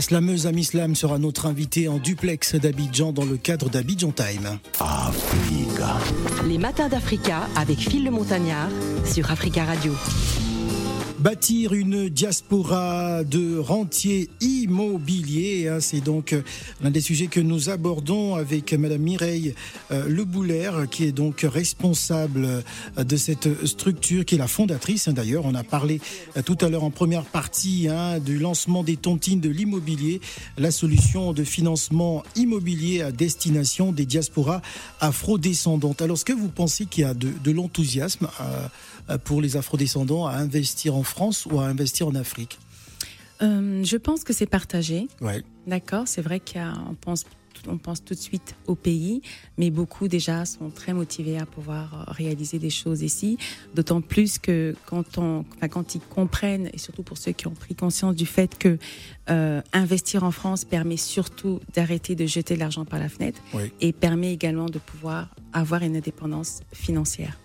La 0.00 0.04
slameuse 0.04 0.46
Amislam 0.46 0.94
sera 0.94 1.18
notre 1.18 1.44
invitée 1.44 1.86
en 1.86 1.98
duplex 1.98 2.54
d'Abidjan 2.54 3.12
dans 3.12 3.26
le 3.26 3.36
cadre 3.36 3.68
d'Abidjan 3.68 4.12
Time. 4.12 4.58
Africa. 4.80 5.98
Les 6.48 6.56
matins 6.56 6.88
d'Africa 6.88 7.46
avec 7.54 7.76
Phil 7.80 8.04
le 8.06 8.10
Montagnard 8.10 8.70
sur 9.04 9.30
Africa 9.30 9.66
Radio. 9.66 9.92
Bâtir 11.20 11.74
une 11.74 12.08
diaspora 12.08 13.24
de 13.24 13.58
rentiers 13.58 14.30
immobiliers, 14.40 15.68
hein, 15.68 15.78
c'est 15.78 16.00
donc 16.00 16.32
euh, 16.32 16.42
l'un 16.82 16.90
des 16.90 17.02
sujets 17.02 17.26
que 17.26 17.40
nous 17.40 17.68
abordons 17.68 18.36
avec 18.36 18.72
Madame 18.72 19.02
Mireille 19.02 19.54
euh, 19.90 20.08
Lebouler, 20.08 20.70
qui 20.90 21.04
est 21.04 21.12
donc 21.12 21.42
responsable 21.42 22.46
euh, 22.46 23.04
de 23.04 23.16
cette 23.18 23.66
structure, 23.66 24.24
qui 24.24 24.36
est 24.36 24.38
la 24.38 24.46
fondatrice. 24.46 25.08
Hein, 25.08 25.12
d'ailleurs, 25.12 25.44
on 25.44 25.54
a 25.54 25.62
parlé 25.62 26.00
tout 26.46 26.56
à 26.62 26.70
l'heure 26.70 26.84
en 26.84 26.90
première 26.90 27.26
partie 27.26 27.88
hein, 27.90 28.18
du 28.18 28.38
lancement 28.38 28.82
des 28.82 28.96
tontines 28.96 29.40
de 29.40 29.50
l'immobilier, 29.50 30.22
la 30.56 30.70
solution 30.70 31.34
de 31.34 31.44
financement 31.44 32.22
immobilier 32.34 33.02
à 33.02 33.12
destination 33.12 33.92
des 33.92 34.06
diasporas 34.06 34.62
afro-descendantes. 35.00 36.00
Alors, 36.00 36.16
est-ce 36.16 36.24
que 36.24 36.32
vous 36.32 36.48
pensez 36.48 36.86
qu'il 36.86 37.02
y 37.02 37.06
a 37.06 37.12
de, 37.12 37.28
de 37.44 37.50
l'enthousiasme 37.50 38.26
pour 39.24 39.42
les 39.42 39.58
afro-descendants 39.58 40.26
à 40.26 40.36
investir 40.36 40.94
en 40.94 41.02
France 41.10 41.46
ou 41.50 41.60
à 41.60 41.64
investir 41.64 42.08
en 42.08 42.14
Afrique 42.14 42.58
euh, 43.42 43.84
Je 43.84 43.96
pense 43.96 44.24
que 44.24 44.32
c'est 44.32 44.46
partagé. 44.46 45.08
Ouais. 45.20 45.42
D'accord, 45.66 46.08
c'est 46.08 46.22
vrai 46.22 46.40
qu'on 46.40 46.94
pense 47.00 47.24
on 47.68 47.78
pense 47.78 48.04
tout 48.04 48.14
de 48.14 48.18
suite 48.18 48.54
au 48.66 48.74
pays, 48.74 49.22
mais 49.58 49.70
beaucoup 49.70 50.08
déjà 50.08 50.44
sont 50.44 50.70
très 50.70 50.92
motivés 50.92 51.38
à 51.38 51.46
pouvoir 51.46 52.06
euh, 52.08 52.12
réaliser 52.12 52.58
des 52.58 52.70
choses 52.70 53.02
ici. 53.02 53.38
D'autant 53.74 54.00
plus 54.00 54.38
que 54.38 54.74
quand, 54.86 55.18
on, 55.18 55.44
enfin, 55.56 55.68
quand 55.68 55.94
ils 55.94 56.00
comprennent, 56.00 56.70
et 56.72 56.78
surtout 56.78 57.02
pour 57.02 57.18
ceux 57.18 57.32
qui 57.32 57.46
ont 57.46 57.54
pris 57.54 57.74
conscience 57.74 58.14
du 58.14 58.26
fait 58.26 58.56
que 58.58 58.78
euh, 59.30 59.60
investir 59.72 60.24
en 60.24 60.30
France 60.30 60.64
permet 60.64 60.96
surtout 60.96 61.60
d'arrêter 61.74 62.14
de 62.14 62.26
jeter 62.26 62.56
l'argent 62.56 62.84
par 62.84 62.98
la 62.98 63.08
fenêtre 63.08 63.40
et 63.80 63.92
permet 63.92 64.32
également 64.32 64.66
de 64.66 64.78
pouvoir 64.78 65.34
avoir 65.52 65.82
une 65.82 65.96
indépendance 65.96 66.60
financière. 66.72 67.38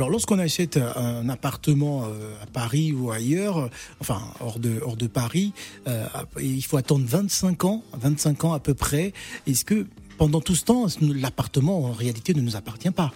Alors, 0.00 0.08
lorsqu'on 0.08 0.38
achète 0.38 0.78
un 0.78 1.28
appartement 1.28 2.06
euh, 2.06 2.42
à 2.42 2.46
Paris 2.46 2.90
ou 2.90 3.10
ailleurs, 3.10 3.68
enfin 4.00 4.18
hors 4.40 4.58
de 4.58 4.80
hors 4.80 4.96
de 4.96 5.06
Paris, 5.06 5.52
euh, 5.88 6.06
il 6.40 6.64
faut 6.64 6.78
attendre 6.78 7.04
25 7.06 7.66
ans, 7.66 7.82
25 7.92 8.44
ans 8.44 8.54
à 8.54 8.60
peu 8.60 8.72
près. 8.72 9.12
Est-ce 9.46 9.66
que 9.66 9.86
pendant 10.16 10.40
tout 10.40 10.54
ce 10.54 10.64
temps, 10.64 10.86
l'appartement 11.02 11.84
en 11.84 11.92
réalité 11.92 12.32
ne 12.32 12.40
nous 12.40 12.56
appartient 12.56 12.90
pas? 12.90 13.12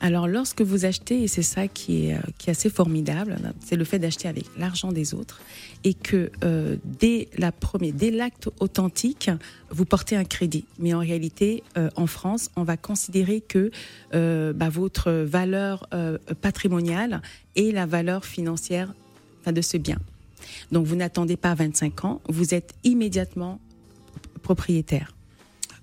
Alors, 0.00 0.26
lorsque 0.28 0.60
vous 0.60 0.84
achetez, 0.84 1.22
et 1.22 1.28
c'est 1.28 1.42
ça 1.42 1.68
qui 1.68 2.06
est, 2.06 2.14
euh, 2.14 2.20
qui 2.38 2.50
est 2.50 2.52
assez 2.52 2.70
formidable, 2.70 3.36
c'est 3.64 3.76
le 3.76 3.84
fait 3.84 3.98
d'acheter 3.98 4.28
avec 4.28 4.44
l'argent 4.58 4.92
des 4.92 5.14
autres, 5.14 5.40
et 5.82 5.94
que 5.94 6.30
euh, 6.44 6.76
dès 6.84 7.28
la 7.38 7.52
première, 7.52 7.94
l'acte 8.12 8.48
authentique, 8.60 9.30
vous 9.70 9.84
portez 9.84 10.16
un 10.16 10.24
crédit. 10.24 10.64
Mais 10.78 10.94
en 10.94 10.98
réalité, 10.98 11.62
euh, 11.78 11.88
en 11.96 12.06
France, 12.06 12.50
on 12.56 12.64
va 12.64 12.76
considérer 12.76 13.40
que 13.40 13.70
bah, 14.12 14.68
votre 14.68 15.10
valeur 15.10 15.88
patrimoniale 16.40 17.20
est 17.56 17.72
la 17.72 17.86
valeur 17.86 18.24
financière 18.24 18.94
de 19.46 19.60
ce 19.60 19.76
bien. 19.76 19.98
Donc, 20.70 20.86
vous 20.86 20.96
n'attendez 20.96 21.36
pas 21.36 21.54
25 21.54 22.04
ans, 22.04 22.20
vous 22.28 22.54
êtes 22.54 22.74
immédiatement 22.84 23.60
propriétaire. 24.42 25.14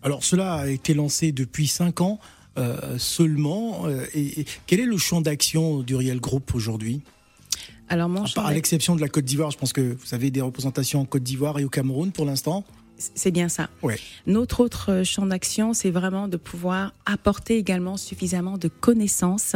Alors, 0.03 0.23
cela 0.23 0.53
a 0.53 0.67
été 0.67 0.93
lancé 0.93 1.31
depuis 1.31 1.67
5 1.67 2.01
ans. 2.01 2.19
Euh, 2.57 2.97
seulement. 2.97 3.85
Euh, 3.85 4.05
et, 4.13 4.45
quel 4.67 4.81
est 4.81 4.85
le 4.85 4.97
champ 4.97 5.21
d'action 5.21 5.81
du 5.81 5.95
Riel 5.95 6.19
Group 6.19 6.53
aujourd'hui? 6.53 7.01
Alors, 7.87 8.09
à 8.37 8.53
l'exception 8.53 8.95
de 8.95 9.01
la 9.01 9.09
Côte 9.09 9.25
d'Ivoire, 9.25 9.51
je 9.51 9.57
pense 9.57 9.73
que 9.73 9.81
vous 9.81 10.13
avez 10.13 10.31
des 10.31 10.41
représentations 10.41 11.01
en 11.01 11.05
Côte 11.05 11.23
d'Ivoire 11.23 11.59
et 11.59 11.65
au 11.65 11.69
Cameroun 11.69 12.11
pour 12.11 12.25
l'instant. 12.25 12.63
C'est 13.15 13.31
bien 13.31 13.49
ça. 13.49 13.69
Notre 14.27 14.59
autre 14.59 14.91
euh, 14.91 15.03
champ 15.03 15.25
d'action, 15.25 15.73
c'est 15.73 15.89
vraiment 15.89 16.27
de 16.27 16.37
pouvoir 16.37 16.93
apporter 17.05 17.57
également 17.57 17.97
suffisamment 17.97 18.57
de 18.57 18.67
connaissances 18.67 19.55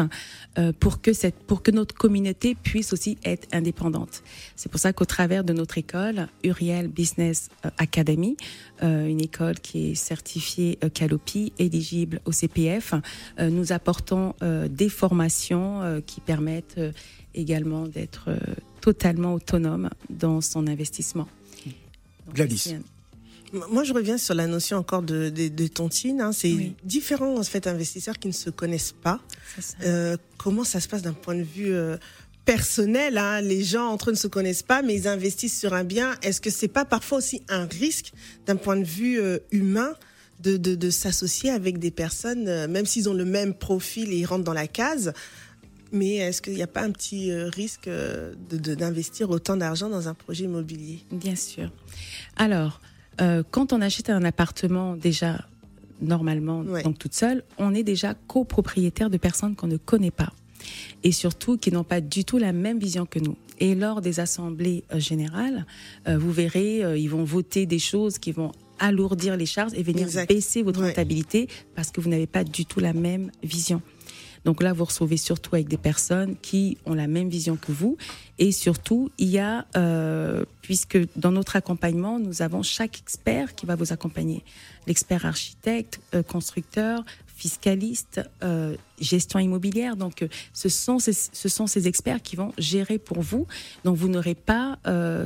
euh, 0.58 0.72
pour 0.80 1.02
que 1.02 1.14
cette, 1.14 1.36
pour 1.36 1.62
que 1.62 1.72
notre 1.72 1.96
communauté 1.96 2.56
puisse 2.56 2.94
aussi 2.94 3.18
être 3.24 3.48
indépendante. 3.52 4.24
C'est 4.56 4.70
pour 4.70 4.80
ça 4.80 4.94
qu'au 4.94 5.06
travers 5.06 5.44
de 5.44 5.54
notre 5.54 5.78
école, 5.78 6.28
Uriel 6.44 6.88
Business 6.88 7.50
euh, 7.66 7.70
Academy, 7.78 8.38
une 8.82 9.22
école 9.22 9.60
qui 9.60 9.92
est 9.92 9.96
certifiée 9.96 10.78
Calopi, 10.94 11.54
éligible 11.60 12.20
au 12.26 12.34
CPF, 12.34 12.94
nous 13.40 13.72
apportons 13.72 14.34
des 14.70 14.90
formations 14.90 16.02
qui 16.06 16.20
permettent 16.20 16.80
également 17.34 17.88
d'être 17.88 18.32
totalement 18.82 19.34
autonome 19.34 19.90
dans 20.10 20.42
son 20.42 20.68
investissement. 20.68 21.28
Gladys. 22.34 22.76
Moi, 23.70 23.84
je 23.84 23.94
reviens 23.94 24.18
sur 24.18 24.34
la 24.34 24.48
notion 24.48 24.78
encore 24.78 25.02
de, 25.02 25.30
de, 25.30 25.68
tontine. 25.68 26.22
Hein. 26.22 26.32
C'est 26.32 26.74
différents 26.84 27.38
en 27.38 27.44
fait 27.44 27.68
investisseurs 27.68 28.20
qui 28.20 28.28
ne 28.28 28.34
se 28.34 28.50
connaissent 28.50 28.96
pas. 29.02 29.20
Euh, 29.84 30.18
comment 30.38 30.64
ça 30.64 30.80
se 30.80 30.88
passe 30.88 31.02
d'un 31.02 31.14
point 31.14 31.36
de 31.36 31.44
vue 31.44 31.74
euh, 31.74 31.98
personnel 32.44 33.18
hein? 33.18 33.42
Les 33.42 33.64
gens 33.64 33.88
entre 33.88 34.10
eux 34.10 34.14
ne 34.14 34.18
se 34.18 34.28
connaissent 34.28 34.64
pas, 34.64 34.82
mais 34.82 34.96
ils 34.96 35.08
investissent 35.08 35.60
sur 35.60 35.74
un 35.74 35.84
bien. 35.84 36.16
Est-ce 36.22 36.42
que 36.42 36.50
c'est 36.50 36.68
pas 36.68 36.86
parfois 36.86 37.20
aussi 37.20 37.42
un 37.50 37.66
risque 37.66 38.12
d'un 38.46 38.56
point 38.56 38.78
de 38.78 38.84
vue 38.84 39.20
euh, 39.20 39.40
humain 39.52 39.94
de, 40.42 40.58
de, 40.58 40.76
de 40.76 40.90
s'associer 40.90 41.50
avec 41.50 41.80
des 41.80 41.92
personnes, 41.92 42.68
même 42.68 42.86
s'ils 42.86 43.08
ont 43.08 43.14
le 43.14 43.26
même 43.26 43.54
profil 43.54 44.12
et 44.12 44.18
ils 44.18 44.26
rentrent 44.26 44.44
dans 44.44 44.54
la 44.54 44.68
case? 44.68 45.14
Mais 45.92 46.16
est-ce 46.16 46.42
qu'il 46.42 46.54
n'y 46.54 46.64
a 46.64 46.68
pas 46.68 46.82
un 46.82 46.92
petit 46.92 47.32
risque 47.32 47.90
d'investir 48.50 49.30
autant 49.30 49.56
d'argent 49.56 49.88
dans 49.88 50.10
un 50.10 50.14
projet 50.14 50.44
immobilier? 50.44 51.00
Bien 51.10 51.38
sûr. 51.38 51.72
Alors, 52.36 52.82
euh, 53.22 53.44
quand 53.50 53.74
on 53.74 53.82
achète 53.82 54.10
un 54.10 54.24
appartement 54.24 54.96
déjà 54.96 55.46
normalement, 56.02 56.64
donc 56.64 57.00
toute 57.00 57.14
seule, 57.14 57.44
on 57.58 57.74
est 57.74 57.84
déjà 57.84 58.14
copropriétaire 58.28 59.10
de 59.10 59.18
personnes 59.18 59.56
qu'on 59.56 59.68
ne 59.68 59.78
connaît 59.78 60.12
pas 60.12 60.34
et 61.04 61.12
surtout 61.12 61.58
qui 61.58 61.72
n'ont 61.72 61.84
pas 61.84 62.02
du 62.02 62.26
tout 62.26 62.38
la 62.38 62.52
même 62.52 62.80
vision 62.80 63.06
que 63.06 63.20
nous. 63.20 63.38
Et 63.60 63.76
lors 63.76 64.02
des 64.02 64.20
assemblées 64.20 64.84
euh, 64.92 65.00
générales, 65.00 65.66
euh, 66.08 66.18
vous 66.18 66.32
verrez, 66.32 67.00
ils 67.00 67.08
vont 67.08 67.24
voter 67.24 67.66
des 67.66 67.80
choses 67.80 68.20
qui 68.20 68.34
vont 68.34 68.52
alourdir 68.80 69.38
les 69.38 69.46
charges 69.46 69.72
et 69.74 69.84
venir 69.84 70.08
baisser 70.28 70.62
votre 70.62 70.82
rentabilité 70.82 71.48
parce 71.76 71.92
que 71.92 72.02
vous 72.02 72.10
n'avez 72.10 72.28
pas 72.28 72.44
du 72.44 72.66
tout 72.66 72.82
la 72.82 72.92
même 72.92 73.32
vision. 73.42 73.82
Donc 74.46 74.62
là, 74.62 74.74
vous 74.74 74.86
recevez 74.86 75.18
surtout 75.18 75.56
avec 75.56 75.68
des 75.68 75.78
personnes 75.78 76.36
qui 76.42 76.78
ont 76.86 76.94
la 76.94 77.08
même 77.08 77.30
vision 77.30 77.58
que 77.58 77.72
vous. 77.72 77.98
Et 78.38 78.52
surtout, 78.52 79.10
il 79.18 79.30
y 79.30 79.40
a, 79.40 79.66
euh, 79.76 80.46
puisque 80.62 81.00
dans 81.18 81.32
notre 81.32 81.56
accompagnement, 81.56 82.20
nous 82.20 82.44
avons 82.44 82.62
chaque 82.62 83.00
expert 83.00 83.56
qui 83.56 83.66
va 83.66 83.76
vous 83.76 83.92
accompagner. 83.92 84.44
L'expert 84.86 85.26
architecte, 85.26 86.00
euh, 86.14 86.22
constructeur, 86.22 87.04
fiscaliste, 87.36 88.22
euh, 88.44 88.78
gestion 89.00 89.40
immobilière. 89.40 89.98
Donc, 89.98 90.26
ce 90.54 90.70
sont, 90.70 91.00
ces, 91.00 91.14
ce 91.14 91.50
sont 91.50 91.66
ces 91.66 91.88
experts 91.88 92.22
qui 92.22 92.36
vont 92.36 92.54
gérer 92.60 93.00
pour 93.00 93.22
vous. 93.22 93.48
Donc, 93.84 93.98
vous 93.98 94.08
n'aurez 94.08 94.36
pas 94.36 94.78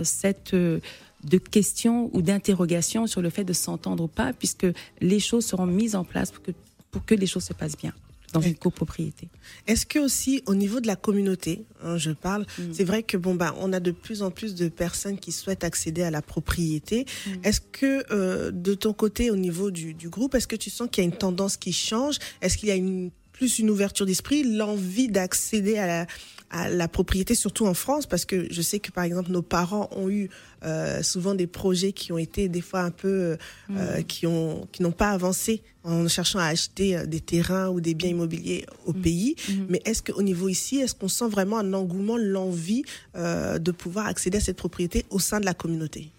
cette 0.04 0.56
de 0.56 1.38
questions 1.38 2.10
ou 2.14 2.22
d'interrogations 2.22 3.06
sur 3.06 3.22
le 3.22 3.30
fait 3.30 3.44
de 3.44 3.52
s'entendre 3.52 4.06
ou 4.06 4.08
pas, 4.08 4.32
puisque 4.32 4.66
les 5.02 5.20
choses 5.20 5.46
seront 5.46 5.66
mises 5.66 5.96
en 5.96 6.06
place 6.06 6.32
pour 6.32 6.42
que, 6.42 6.52
pour 6.92 7.06
que 7.06 7.14
les 7.14 7.28
choses 7.28 7.44
se 7.44 7.54
passent 7.54 7.78
bien 7.78 7.94
dans 8.34 8.42
une 8.42 8.56
copropriété. 8.56 9.30
Est-ce 9.68 9.86
que 9.86 10.00
aussi 10.00 10.44
au 10.46 10.56
niveau 10.56 10.80
de 10.80 10.88
la 10.88 10.96
communauté, 10.96 11.66
hein, 11.84 11.98
je 11.98 12.12
parle, 12.12 12.46
mm. 12.58 12.74
c'est 12.74 12.84
vrai 12.84 13.04
que 13.04 13.18
bon 13.18 13.36
bah 13.36 13.56
on 13.60 13.74
a 13.74 13.80
de 13.80 13.92
plus 13.92 14.22
en 14.22 14.32
plus 14.32 14.56
de 14.56 14.70
personnes 14.70 15.18
qui 15.18 15.32
souhaitent 15.32 15.64
accéder 15.64 16.04
à 16.04 16.12
la 16.12 16.22
propriété. 16.22 17.06
Mm. 17.06 17.32
Est-ce 17.44 17.62
que 17.62 18.06
euh, 18.12 18.52
de 18.52 18.74
ton 18.74 18.94
côté 18.94 19.32
au 19.32 19.36
niveau 19.36 19.72
du, 19.72 19.94
du 19.94 20.10
groupe, 20.10 20.36
est-ce 20.36 20.48
que 20.48 20.56
tu 20.56 20.70
sens 20.70 20.88
qu'il 20.92 21.04
y 21.04 21.08
a 21.08 21.10
une 21.10 21.18
tendance 21.18 21.58
qui 21.58 21.74
change? 21.74 22.18
Est-ce 22.42 22.58
qu'il 22.58 22.70
y 22.70 22.72
a 22.72 22.76
une 22.76 23.12
plus 23.40 23.58
une 23.58 23.70
ouverture 23.70 24.06
d'esprit, 24.06 24.44
l'envie 24.44 25.08
d'accéder 25.08 25.78
à 25.78 25.88
la, 25.88 26.08
à 26.50 26.68
la 26.68 26.90
propriété, 26.90 27.36
surtout 27.36 27.66
en 27.68 27.74
France, 27.74 28.06
parce 28.06 28.26
que 28.26 28.52
je 28.52 28.62
sais 28.62 28.80
que 28.80 28.92
par 28.92 29.06
exemple 29.06 29.32
nos 29.32 29.42
parents 29.42 29.90
ont 29.96 30.10
eu 30.10 30.30
euh, 30.66 31.02
souvent 31.04 31.36
des 31.36 31.48
projets 31.48 31.94
qui 31.94 32.12
ont 32.12 32.18
été 32.18 32.50
des 32.50 32.60
fois 32.60 32.82
un 32.82 32.92
peu 32.92 33.38
euh, 33.70 34.00
mm. 34.00 34.04
qui 34.04 34.28
ont 34.28 34.68
qui 34.74 34.84
n'ont 34.84 34.92
pas 34.92 35.12
avancé 35.12 35.62
en 35.86 36.10
cherchant 36.10 36.40
à 36.40 36.48
acheter 36.48 36.98
euh, 36.98 37.06
des 37.06 37.22
terrains 37.22 37.70
ou 37.70 37.80
des 37.80 37.94
biens 37.94 38.10
immobiliers 38.10 38.66
au 38.86 38.92
mm. 38.92 39.02
pays. 39.02 39.36
Mm. 39.48 39.54
Mais 39.70 39.82
est-ce 39.86 40.04
qu'au 40.04 40.22
niveau 40.22 40.50
ici, 40.50 40.80
est-ce 40.80 40.96
qu'on 40.96 41.08
sent 41.08 41.30
vraiment 41.30 41.60
un 41.60 41.72
engouement, 41.72 42.18
l'envie 42.18 42.84
euh, 43.16 43.58
de 43.58 43.72
pouvoir 43.72 44.08
accéder 44.08 44.40
à 44.40 44.42
cette 44.42 44.58
propriété 44.58 45.06
au 45.12 45.20
sein 45.20 45.40
de 45.40 45.46
la 45.46 45.54
communauté? 45.54 46.10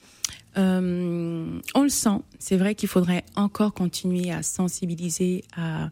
On 0.57 1.83
le 1.83 1.89
sent. 1.89 2.19
C'est 2.39 2.57
vrai 2.57 2.75
qu'il 2.75 2.89
faudrait 2.89 3.25
encore 3.37 3.73
continuer 3.73 4.33
à 4.33 4.43
sensibiliser, 4.43 5.45
à, 5.57 5.91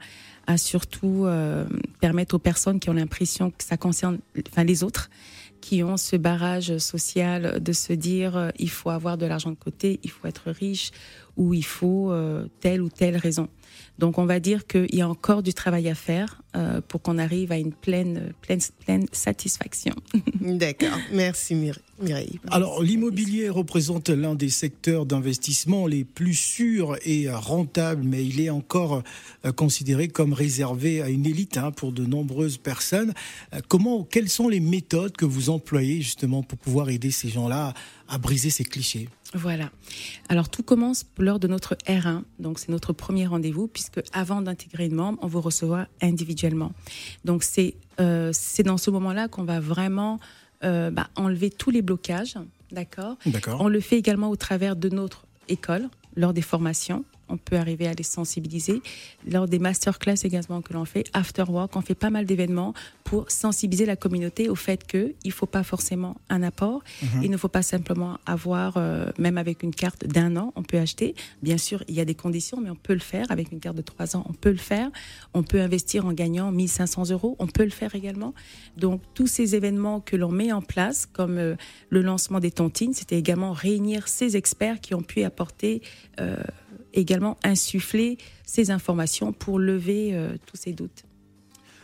à 0.48 0.56
surtout 0.56 1.26
euh, 1.26 1.66
permettre 2.00 2.34
aux 2.34 2.38
personnes 2.38 2.80
qui 2.80 2.88
ont 2.88 2.94
l'impression 2.94 3.50
que 3.50 3.62
ça 3.62 3.76
concerne 3.76 4.18
enfin, 4.50 4.64
les 4.64 4.82
autres, 4.82 5.10
qui 5.60 5.82
ont 5.82 5.98
ce 5.98 6.16
barrage 6.16 6.78
social 6.78 7.62
de 7.62 7.72
se 7.72 7.92
dire 7.92 8.36
euh, 8.36 8.50
il 8.58 8.70
faut 8.70 8.88
avoir 8.88 9.18
de 9.18 9.26
l'argent 9.26 9.50
de 9.50 9.56
côté, 9.56 10.00
il 10.02 10.10
faut 10.10 10.26
être 10.26 10.50
riche, 10.50 10.90
où 11.38 11.54
il 11.54 11.64
faut 11.64 12.12
telle 12.60 12.82
ou 12.82 12.90
telle 12.90 13.16
raison. 13.16 13.48
Donc 13.98 14.18
on 14.18 14.26
va 14.26 14.38
dire 14.38 14.66
qu'il 14.66 14.94
y 14.94 15.00
a 15.00 15.08
encore 15.08 15.42
du 15.42 15.52
travail 15.52 15.88
à 15.88 15.94
faire 15.94 16.40
euh, 16.56 16.80
pour 16.86 17.02
qu'on 17.02 17.18
arrive 17.18 17.50
à 17.50 17.58
une 17.58 17.72
pleine, 17.72 18.32
pleine, 18.42 18.60
pleine 18.84 19.06
satisfaction. 19.10 19.94
D'accord. 20.40 20.96
Merci 21.12 21.56
Mireille. 22.00 22.38
Alors 22.50 22.80
l'immobilier 22.80 23.48
représente 23.48 24.08
l'un 24.08 24.36
des 24.36 24.50
secteurs 24.50 25.04
d'investissement 25.04 25.88
les 25.88 26.04
plus 26.04 26.34
sûrs 26.34 26.96
et 27.04 27.28
rentables, 27.28 28.04
mais 28.04 28.24
il 28.24 28.40
est 28.40 28.50
encore 28.50 29.02
euh, 29.44 29.50
considéré 29.50 30.06
comme 30.06 30.32
réservé 30.32 31.02
à 31.02 31.08
une 31.08 31.26
élite 31.26 31.56
hein, 31.56 31.72
pour 31.72 31.90
de 31.90 32.04
nombreuses 32.04 32.56
personnes. 32.56 33.12
Euh, 33.52 33.58
comment, 33.66 34.04
quelles 34.04 34.28
sont 34.28 34.48
les 34.48 34.60
méthodes 34.60 35.16
que 35.16 35.24
vous 35.24 35.50
employez 35.50 36.02
justement 36.02 36.44
pour 36.44 36.58
pouvoir 36.58 36.88
aider 36.88 37.10
ces 37.10 37.30
gens-là 37.30 37.74
à 38.08 38.18
briser 38.18 38.50
ces 38.50 38.64
clichés? 38.64 39.08
Voilà. 39.34 39.70
Alors 40.28 40.48
tout 40.48 40.62
commence 40.62 41.04
lors 41.18 41.38
de 41.38 41.48
notre 41.48 41.74
R1, 41.86 42.22
donc 42.38 42.58
c'est 42.58 42.70
notre 42.70 42.92
premier 42.92 43.26
rendez-vous, 43.26 43.68
puisque 43.68 44.00
avant 44.12 44.40
d'intégrer 44.40 44.86
une 44.86 44.94
membre, 44.94 45.18
on 45.22 45.26
vous 45.26 45.40
reçoit 45.40 45.86
individuellement. 46.00 46.72
Donc 47.24 47.42
c'est 47.42 47.74
euh, 48.00 48.30
c'est 48.32 48.62
dans 48.62 48.78
ce 48.78 48.90
moment-là 48.90 49.28
qu'on 49.28 49.44
va 49.44 49.60
vraiment 49.60 50.18
euh, 50.64 50.90
bah, 50.90 51.08
enlever 51.16 51.50
tous 51.50 51.70
les 51.70 51.82
blocages, 51.82 52.36
d'accord? 52.72 53.16
D'accord. 53.26 53.60
On 53.60 53.68
le 53.68 53.80
fait 53.80 53.98
également 53.98 54.30
au 54.30 54.36
travers 54.36 54.76
de 54.76 54.88
notre 54.88 55.26
école 55.48 55.88
lors 56.16 56.32
des 56.32 56.42
formations 56.42 57.04
on 57.28 57.36
peut 57.36 57.56
arriver 57.56 57.86
à 57.86 57.92
les 57.92 58.02
sensibiliser. 58.02 58.82
Lors 59.30 59.46
des 59.46 59.58
masterclass 59.58 60.24
également 60.24 60.62
que 60.62 60.72
l'on 60.72 60.84
fait, 60.84 61.04
after 61.12 61.44
work, 61.48 61.76
on 61.76 61.80
fait 61.80 61.94
pas 61.94 62.10
mal 62.10 62.26
d'événements 62.26 62.74
pour 63.04 63.30
sensibiliser 63.30 63.86
la 63.86 63.96
communauté 63.96 64.48
au 64.48 64.54
fait 64.54 64.86
qu'il 64.86 65.14
ne 65.24 65.30
faut 65.30 65.46
pas 65.46 65.62
forcément 65.62 66.16
un 66.28 66.42
apport. 66.42 66.82
Mhm. 67.02 67.22
Il 67.22 67.30
ne 67.30 67.36
faut 67.36 67.48
pas 67.48 67.62
simplement 67.62 68.18
avoir, 68.26 68.76
euh, 68.76 69.10
même 69.18 69.38
avec 69.38 69.62
une 69.62 69.74
carte 69.74 70.06
d'un 70.06 70.36
an, 70.36 70.52
on 70.56 70.62
peut 70.62 70.78
acheter. 70.78 71.14
Bien 71.42 71.58
sûr, 71.58 71.82
il 71.88 71.94
y 71.94 72.00
a 72.00 72.04
des 72.04 72.14
conditions, 72.14 72.60
mais 72.60 72.70
on 72.70 72.76
peut 72.76 72.92
le 72.92 72.98
faire. 72.98 73.26
Avec 73.30 73.52
une 73.52 73.60
carte 73.60 73.76
de 73.76 73.82
trois 73.82 74.16
ans, 74.16 74.24
on 74.28 74.34
peut 74.34 74.50
le 74.50 74.56
faire. 74.56 74.90
On 75.34 75.42
peut 75.42 75.60
investir 75.60 76.06
en 76.06 76.12
gagnant 76.12 76.52
1500 76.52 77.10
euros, 77.10 77.36
on 77.38 77.46
peut 77.46 77.64
le 77.64 77.70
faire 77.70 77.94
également. 77.94 78.34
Donc, 78.76 79.00
tous 79.14 79.26
ces 79.26 79.54
événements 79.54 80.00
que 80.00 80.16
l'on 80.16 80.30
met 80.30 80.52
en 80.52 80.62
place, 80.62 81.06
comme 81.06 81.38
euh, 81.38 81.56
le 81.90 82.02
lancement 82.02 82.40
des 82.40 82.50
tontines, 82.50 82.94
c'était 82.94 83.18
également 83.18 83.52
réunir 83.52 84.08
ces 84.08 84.36
experts 84.36 84.80
qui 84.80 84.94
ont 84.94 85.02
pu 85.02 85.22
apporter 85.22 85.82
euh, 86.20 86.36
également 86.98 87.36
insuffler 87.44 88.18
ces 88.44 88.70
informations 88.70 89.32
pour 89.32 89.58
lever 89.58 90.10
euh, 90.12 90.36
tous 90.46 90.56
ces 90.56 90.72
doutes. 90.72 91.04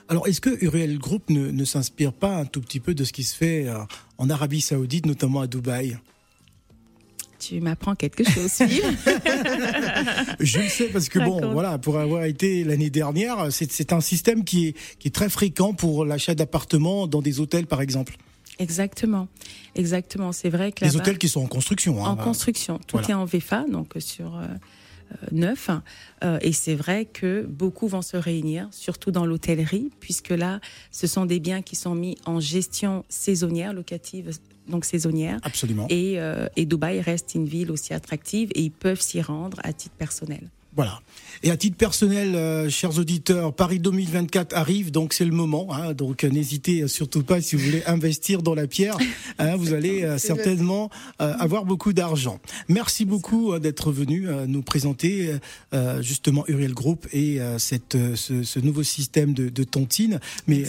Alors, 0.09 0.29
est-ce 0.29 0.41
que 0.41 0.63
Uriel 0.63 0.99
Group 0.99 1.31
ne, 1.31 1.65
s'inspire 1.65 2.13
pas 2.13 2.37
un 2.37 2.45
tout 2.45 2.61
petit 2.61 2.81
peu 2.81 2.95
de 2.95 3.05
ce 3.05 3.13
qui 3.13 3.25
se 3.25 3.35
fait 3.35 3.67
euh, 3.67 3.79
en 4.19 4.29
Arabie 4.29 4.61
Saoudite, 4.61 5.07
notamment 5.07 5.41
à 5.41 5.47
Dubaï? 5.47 5.97
Tu 7.39 7.61
m'apprends 7.61 7.95
quelque 7.95 8.25
chose, 8.25 8.51
Je 10.41 10.59
le 10.59 10.69
sais 10.69 10.89
parce 10.89 11.09
que 11.09 11.19
bon, 11.19 11.53
voilà, 11.53 11.79
pour 11.79 11.99
avoir 11.99 12.25
été 12.25 12.65
l'année 12.65 12.91
dernière, 12.91 13.49
c'est 13.51 13.93
un 13.93 14.01
système 14.01 14.45
qui 14.45 14.69
est, 14.69 14.77
qui 14.99 15.09
est 15.09 15.11
très 15.11 15.29
fréquent 15.29 15.75
pour 15.75 16.07
l'achat 16.07 16.35
d'appartements 16.35 17.07
dans 17.07 17.21
des 17.21 17.41
hôtels, 17.41 17.67
par 17.67 17.83
exemple. 17.83 18.17
Exactement, 18.59 19.29
exactement. 19.75 20.33
C'est 20.33 20.49
vrai 20.49 20.73
que 20.73 20.85
les 20.85 20.97
hôtels 20.97 21.19
qui 21.19 21.29
sont 21.29 21.43
en 21.43 21.47
construction. 21.47 22.05
Hein, 22.05 22.11
en 22.11 22.17
construction, 22.17 22.79
tout 22.87 22.99
est 22.99 23.15
en 23.15 23.25
VFA, 23.25 23.65
donc 23.71 23.95
sur 23.99 24.37
euh, 24.37 24.43
euh, 24.43 24.57
neuf. 25.33 25.71
Euh, 26.23 26.39
et 26.41 26.53
c'est 26.53 26.75
vrai 26.75 27.05
que 27.05 27.43
beaucoup 27.43 27.89
vont 27.89 28.03
se 28.03 28.17
réunir, 28.17 28.69
surtout 28.71 29.11
dans 29.11 29.27
l'hôtellerie, 29.27 29.91
puisque 30.01 30.31
là, 30.31 30.61
ce 30.91 31.07
sont 31.07 31.27
des 31.27 31.41
biens 31.41 31.63
qui 31.63 31.77
sont 31.77 31.95
mis 31.95 32.17
en 32.27 32.41
gestion 32.41 33.05
saisonnière, 33.09 33.73
locative, 33.73 34.31
donc 34.69 34.85
saisonnière. 34.85 35.39
Absolument. 35.43 35.87
Et, 35.91 36.21
euh, 36.21 36.47
et 36.57 36.67
Dubaï 36.67 37.01
reste 37.01 37.35
une 37.35 37.47
ville 37.47 37.71
aussi 37.71 37.95
attractive 37.95 38.51
et 38.55 38.63
ils 38.63 38.71
peuvent 38.71 39.01
s'y 39.01 39.21
rendre 39.21 39.61
à 39.63 39.73
titre 39.73 39.95
personnel. 39.97 40.49
Voilà. 40.77 41.01
Et 41.43 41.51
à 41.51 41.59
titre 41.59 41.77
personnel, 41.77 42.35
euh, 42.37 42.71
chers 42.71 42.99
auditeurs, 42.99 43.53
Paris 43.53 43.79
2024 43.79 44.57
arrive, 44.57 44.91
donc 44.91 45.13
c'est 45.13 45.27
le 45.27 45.33
moment. 45.33 45.75
Hein, 45.75 45.93
donc 45.93 46.25
euh, 46.25 46.31
n'hésitez 46.31 46.89
surtout 46.89 47.23
pas 47.23 47.43
si 47.43 47.55
vous 47.55 47.63
voulez 47.63 47.83
investir 47.87 48.43
dans 48.43 48.55
la 48.55 48.67
pierre. 48.67 48.97
Hein, 49.41 49.57
vous 49.57 49.73
allez 49.73 50.05
euh, 50.05 50.17
certainement 50.17 50.91
avoir 51.19 51.65
beaucoup 51.65 51.93
d'argent. 51.93 52.39
Merci 52.69 53.05
beaucoup 53.05 53.59
d'être 53.59 53.91
venu 53.91 54.29
nous 54.47 54.63
présenter 54.63 55.33
justement 56.01 56.45
Uriel 56.47 56.73
Group 56.73 57.09
et 57.13 57.41
cette, 57.59 57.97
ce, 58.15 58.59
nouveau 58.61 58.85
système 58.85 59.35
de, 59.35 59.49
de 59.49 59.65
tontine. 59.65 60.21
Mais 60.47 60.65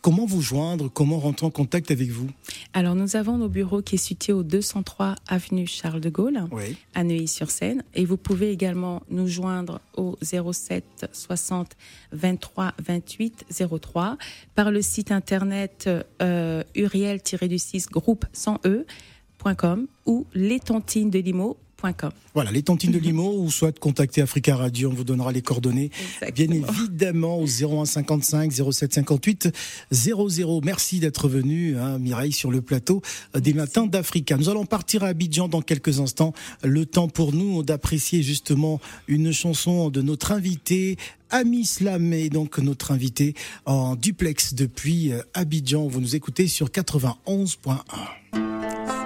comment 0.00 0.24
vous 0.24 0.40
joindre 0.40 0.88
Comment 0.88 1.18
rentrer 1.18 1.46
en 1.46 1.50
contact 1.50 1.90
avec 1.90 2.10
vous? 2.10 2.28
Alors 2.72 2.94
nous 2.94 3.16
avons 3.16 3.36
nos 3.36 3.48
bureaux 3.48 3.82
qui 3.82 3.96
est 3.96 3.98
situé 3.98 4.32
au 4.32 4.42
203 4.42 5.16
avenue 5.28 5.66
Charles 5.66 6.00
de 6.00 6.10
Gaulle, 6.10 6.40
à 6.94 7.04
Neuilly-sur-Seine, 7.04 7.82
et 7.94 8.06
vous 8.06 8.16
pouvez 8.16 8.50
également 8.50 9.02
nous 9.10 9.28
joindre 9.30 9.80
au 9.96 10.18
07 10.22 11.08
60 11.12 11.76
23 12.12 12.72
28 12.86 13.46
03 13.80 14.18
par 14.54 14.70
le 14.70 14.82
site 14.82 15.12
internet 15.12 15.88
euh, 16.20 16.62
uriel-du-6 16.74 17.88
groupe 17.90 18.26
100 18.32 18.60
e.com 18.66 19.86
ou 20.06 20.26
les 20.34 20.60
tontines 20.60 21.10
de 21.10 21.18
limo 21.18 21.56
voilà, 22.34 22.50
les 22.50 22.62
tontines 22.62 22.92
de 22.92 22.98
Limo 23.10 23.38
ou 23.38 23.50
soit 23.50 23.78
contacter 23.78 24.22
Africa 24.22 24.56
Radio, 24.56 24.90
on 24.90 24.94
vous 24.94 25.04
donnera 25.04 25.32
les 25.32 25.42
coordonnées. 25.42 25.90
Bien 26.34 26.50
évidemment 26.50 27.38
au 27.38 27.46
01 27.46 27.84
55 27.84 28.52
07 28.52 28.94
58 28.94 29.48
00. 29.90 30.60
Merci 30.64 31.00
d'être 31.00 31.28
venu, 31.28 31.78
hein, 31.78 31.98
Mireille, 31.98 32.32
sur 32.32 32.50
le 32.50 32.60
plateau 32.60 33.02
des 33.34 33.54
matins 33.54 33.86
d'Africa. 33.86 34.36
Nous 34.36 34.48
allons 34.48 34.66
partir 34.66 35.04
à 35.04 35.08
Abidjan 35.08 35.48
dans 35.48 35.62
quelques 35.62 36.00
instants. 36.00 36.32
Le 36.62 36.86
temps 36.86 37.08
pour 37.08 37.32
nous 37.32 37.62
d'apprécier 37.62 38.22
justement 38.22 38.80
une 39.08 39.32
chanson 39.32 39.90
de 39.90 40.02
notre 40.02 40.32
invité, 40.32 40.96
Ami 41.30 41.60
Islam 41.60 42.12
est 42.12 42.28
donc 42.28 42.58
notre 42.58 42.90
invité 42.90 43.34
en 43.64 43.94
duplex 43.94 44.54
depuis 44.54 45.12
euh, 45.12 45.22
Abidjan. 45.34 45.86
Vous 45.86 46.00
nous 46.00 46.16
écoutez 46.16 46.48
sur 46.48 46.68
91.1. 46.68 48.99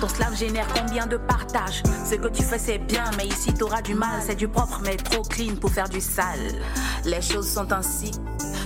Ton 0.00 0.08
slam 0.08 0.36
génère 0.36 0.66
combien 0.74 1.06
de 1.06 1.16
partages? 1.16 1.82
Ce 2.04 2.16
que 2.16 2.28
tu 2.28 2.42
fais 2.42 2.58
c'est 2.58 2.78
bien, 2.78 3.04
mais 3.16 3.26
ici 3.26 3.52
t'auras 3.54 3.80
du 3.80 3.94
mal. 3.94 4.20
C'est 4.26 4.34
du 4.34 4.48
propre, 4.48 4.80
mais 4.84 4.96
trop 4.96 5.22
clean 5.22 5.56
pour 5.56 5.70
faire 5.70 5.88
du 5.88 6.00
sale. 6.00 6.52
Les 7.04 7.22
choses 7.22 7.48
sont 7.48 7.72
ainsi. 7.72 8.10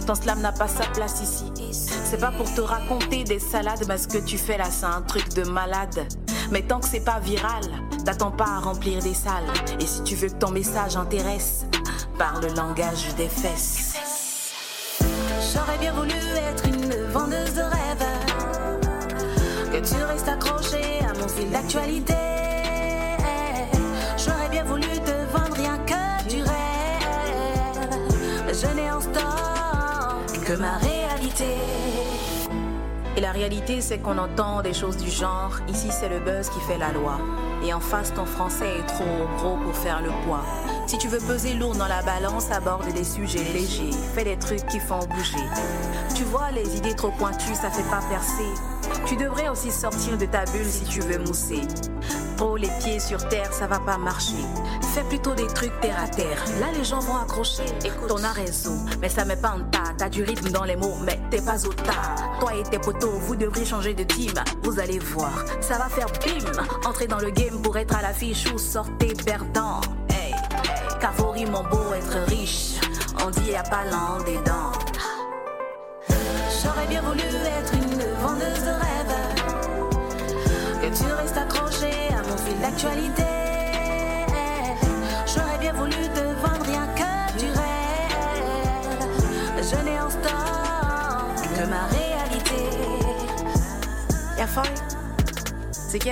Ton 0.07 0.15
slam 0.15 0.41
n'a 0.41 0.53
pas 0.53 0.69
sa 0.69 0.85
place 0.87 1.21
ici. 1.23 1.53
C'est 1.73 2.21
pas 2.21 2.33
pour 2.33 2.53
te 2.53 2.61
raconter 2.61 3.25
des 3.25 3.39
salades, 3.39 3.85
mais 3.87 3.99
ce 3.99 4.09
que 4.09 4.19
tu 4.19 4.39
fais 4.39 4.59
là, 4.59 4.71
c'est 4.71 4.87
un 4.87 5.03
truc 5.03 5.29
de 5.35 5.45
malade. 5.45 6.07
Mais 6.51 6.63
tant 6.63 6.81
que 6.81 6.87
c'est 6.87 7.05
pas 7.05 7.21
viral, 7.21 7.65
t'attends 8.05 8.31
pas 8.31 8.49
à 8.49 8.59
remplir 8.61 9.03
des 9.03 9.15
salles. 9.15 9.53
Et 9.81 9.87
si 9.87 10.03
tu 10.03 10.15
veux 10.15 10.29
que 10.29 10.35
ton 10.35 10.51
message 10.51 10.97
intéresse, 10.97 11.65
parle 12.19 12.43
le 12.43 12.55
langage 12.55 13.15
des 13.17 13.29
fesses. 13.29 13.86
La 33.27 33.33
réalité, 33.33 33.81
c'est 33.81 33.99
qu'on 33.99 34.19
entend 34.19 34.63
des 34.63 34.73
choses 34.73 34.97
du 34.97 35.11
genre. 35.11 35.51
Ici, 35.67 35.89
c'est 35.91 36.09
le 36.09 36.21
buzz 36.21 36.49
qui 36.49 36.61
fait 36.61 36.79
la 36.79 36.93
loi. 36.93 37.19
Et 37.65 37.75
en 37.75 37.81
face, 37.81 38.15
ton 38.15 38.25
français 38.25 38.79
est 38.79 38.87
trop 38.87 39.27
gros 39.39 39.57
pour 39.57 39.75
faire 39.75 40.01
le 40.01 40.11
poids. 40.25 40.45
Si 40.87 40.97
tu 40.97 41.09
veux 41.09 41.19
peser 41.19 41.55
lourd 41.55 41.75
dans 41.75 41.89
la 41.89 42.03
balance, 42.03 42.53
aborde 42.53 42.87
des 42.93 43.03
sujets 43.03 43.43
légers. 43.53 43.91
Fais 44.15 44.23
des 44.23 44.39
trucs 44.39 44.65
qui 44.67 44.79
font 44.79 45.01
bouger. 45.01 45.45
Tu 46.15 46.23
vois, 46.23 46.53
les 46.53 46.77
idées 46.77 46.95
trop 46.95 47.11
pointues, 47.11 47.57
ça 47.57 47.69
fait 47.69 47.91
pas 47.91 48.01
percer. 48.09 48.53
Tu 49.07 49.17
devrais 49.17 49.49
aussi 49.49 49.73
sortir 49.73 50.17
de 50.17 50.27
ta 50.27 50.45
bulle 50.45 50.65
si 50.65 50.85
tu 50.85 51.01
veux 51.01 51.19
mousser. 51.19 51.63
Trop 52.37 52.57
les 52.57 52.71
pieds 52.79 53.01
sur 53.01 53.27
terre, 53.27 53.53
ça 53.53 53.67
va 53.67 53.81
pas 53.81 53.99
marcher. 53.99 54.45
Fais 54.97 55.05
plutôt 55.05 55.35
des 55.35 55.47
trucs 55.49 55.79
terre 55.83 56.03
à 56.03 56.09
terre. 56.09 56.43
Là, 56.59 56.69
les 56.75 56.83
gens 56.83 57.01
vont 57.01 57.17
accrocher. 57.17 57.67
Écoute, 57.85 58.11
on 58.11 58.25
a 58.25 58.33
raison, 58.33 58.79
mais 58.99 59.11
ça 59.11 59.27
met 59.27 59.37
pas 59.37 59.51
en 59.51 59.61
tas. 59.61 59.93
T'as 59.99 60.09
du 60.09 60.23
rythme 60.23 60.49
dans 60.49 60.65
les 60.65 60.75
mots, 60.75 60.97
mais 61.05 61.21
t'es 61.31 61.43
pas 61.43 61.67
au 61.67 61.73
tas. 61.75 62.15
Toi 62.41 62.55
et 62.55 62.63
tes 62.63 62.79
potos, 62.79 63.13
vous 63.21 63.37
devriez 63.37 63.67
changer 63.67 63.93
de 63.93 64.05
team. 64.05 64.33
Vous 64.63 64.81
allez 64.81 64.99
voir, 64.99 65.45
ça 65.61 65.77
va 65.77 65.91
faire 65.91 66.07
bim. 66.07 66.51
Entrez 66.89 67.07
dans 67.07 67.19
le 67.19 67.29
game 67.29 67.61
pour 67.61 67.77
être 67.77 67.95
à 67.95 68.01
l'affiche 68.01 68.51
ou 68.55 68.57
sortez 68.57 69.13
perdant. 69.23 69.83
Hey, 70.09 70.33
hey. 70.33 71.45
mon 71.45 71.63
beau 71.65 71.93
être 71.93 72.31
riche. 72.31 72.81
On 73.23 73.29
dit 73.29 73.51
y'a 73.51 73.65
pas 73.65 73.85
l'an 73.91 74.25
des 74.25 74.39
dents. 74.51 74.73
J'aurais 76.65 76.87
bien 76.87 77.03
voulu 77.03 77.21
être 77.21 77.75
une 77.75 78.01
vendeuse 78.23 78.65
de 78.65 78.71
rêves. 78.71 79.17
Que 80.81 80.87
tu 80.97 81.13
restes 81.13 81.37
accroché 81.37 81.93
à 82.15 82.23
mon 82.27 82.39
fil 82.39 82.59
d'actualité. 82.63 83.56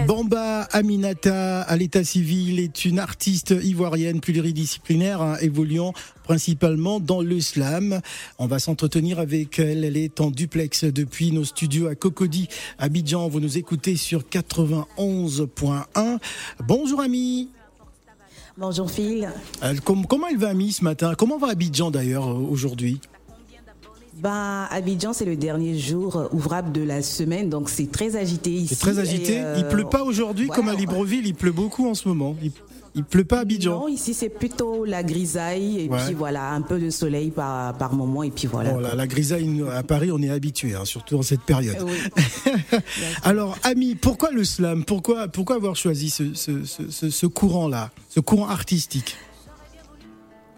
Bamba 0.06 0.62
Aminata, 0.72 1.62
à 1.62 1.76
l'état 1.76 2.04
civil, 2.04 2.58
est 2.60 2.84
une 2.84 2.98
artiste 2.98 3.54
ivoirienne 3.62 4.20
pluridisciplinaire, 4.20 5.20
hein, 5.20 5.36
évoluant 5.40 5.92
principalement 6.22 7.00
dans 7.00 7.20
le 7.20 7.40
slam. 7.40 8.00
On 8.38 8.46
va 8.46 8.58
s'entretenir 8.58 9.18
avec 9.18 9.58
elle. 9.58 9.84
Elle 9.84 9.96
est 9.96 10.20
en 10.20 10.30
duplex 10.30 10.84
depuis 10.84 11.32
nos 11.32 11.44
studios 11.44 11.88
à 11.88 11.94
Cocody, 11.94 12.48
Abidjan. 12.78 13.28
Vous 13.28 13.40
nous 13.40 13.58
écoutez 13.58 13.96
sur 13.96 14.22
91.1. 14.22 16.18
Bonjour 16.66 17.00
Ami. 17.00 17.50
Bonjour 18.56 18.90
Phil. 18.90 19.28
Euh, 19.64 19.74
comment 19.84 20.28
elle 20.28 20.38
va 20.38 20.50
Ami 20.50 20.72
ce 20.72 20.84
matin? 20.84 21.14
Comment 21.16 21.38
va 21.38 21.48
Abidjan 21.48 21.90
d'ailleurs 21.90 22.28
aujourd'hui? 22.28 23.00
Bah, 24.20 24.66
Abidjan, 24.70 25.12
c'est 25.12 25.24
le 25.24 25.36
dernier 25.36 25.78
jour 25.78 26.28
ouvrable 26.32 26.72
de 26.72 26.82
la 26.82 27.02
semaine, 27.02 27.50
donc 27.50 27.68
c'est 27.68 27.90
très 27.90 28.16
agité 28.16 28.50
ici. 28.50 28.74
C'est 28.74 28.80
très 28.80 28.98
agité. 28.98 29.40
Euh, 29.40 29.56
il 29.58 29.66
pleut 29.68 29.84
pas 29.84 30.04
aujourd'hui 30.04 30.48
comme 30.48 30.68
à 30.68 30.74
Libreville, 30.74 31.26
il 31.26 31.34
pleut 31.34 31.52
beaucoup 31.52 31.88
en 31.88 31.94
ce 31.94 32.08
moment. 32.08 32.36
Il, 32.42 32.52
pleut 33.02 33.24
pas 33.24 33.38
à 33.38 33.40
Abidjan. 33.40 33.80
Non, 33.80 33.88
ici 33.88 34.14
c'est 34.14 34.28
plutôt 34.28 34.84
la 34.84 35.02
grisaille 35.02 35.80
et 35.80 35.88
puis 35.88 36.14
voilà, 36.14 36.52
un 36.52 36.60
peu 36.60 36.78
de 36.78 36.90
soleil 36.90 37.32
par, 37.32 37.76
par 37.76 37.92
moment 37.92 38.22
et 38.22 38.30
puis 38.30 38.46
voilà. 38.46 38.94
La 38.94 39.06
grisaille 39.08 39.64
à 39.72 39.82
Paris, 39.82 40.10
on 40.12 40.22
est 40.22 40.30
habitué, 40.30 40.74
hein, 40.74 40.84
surtout 40.84 41.16
en 41.18 41.22
cette 41.22 41.42
période. 41.42 41.76
Alors, 43.24 43.58
Ami, 43.64 43.96
pourquoi 43.96 44.30
le 44.30 44.44
slam? 44.44 44.84
Pourquoi 44.84 45.26
pourquoi 45.26 45.56
avoir 45.56 45.74
choisi 45.74 46.08
ce, 46.10 46.34
ce, 46.34 46.64
ce, 46.64 47.10
ce 47.10 47.26
courant-là, 47.26 47.90
ce 48.08 48.20
courant 48.20 48.48
artistique? 48.48 49.16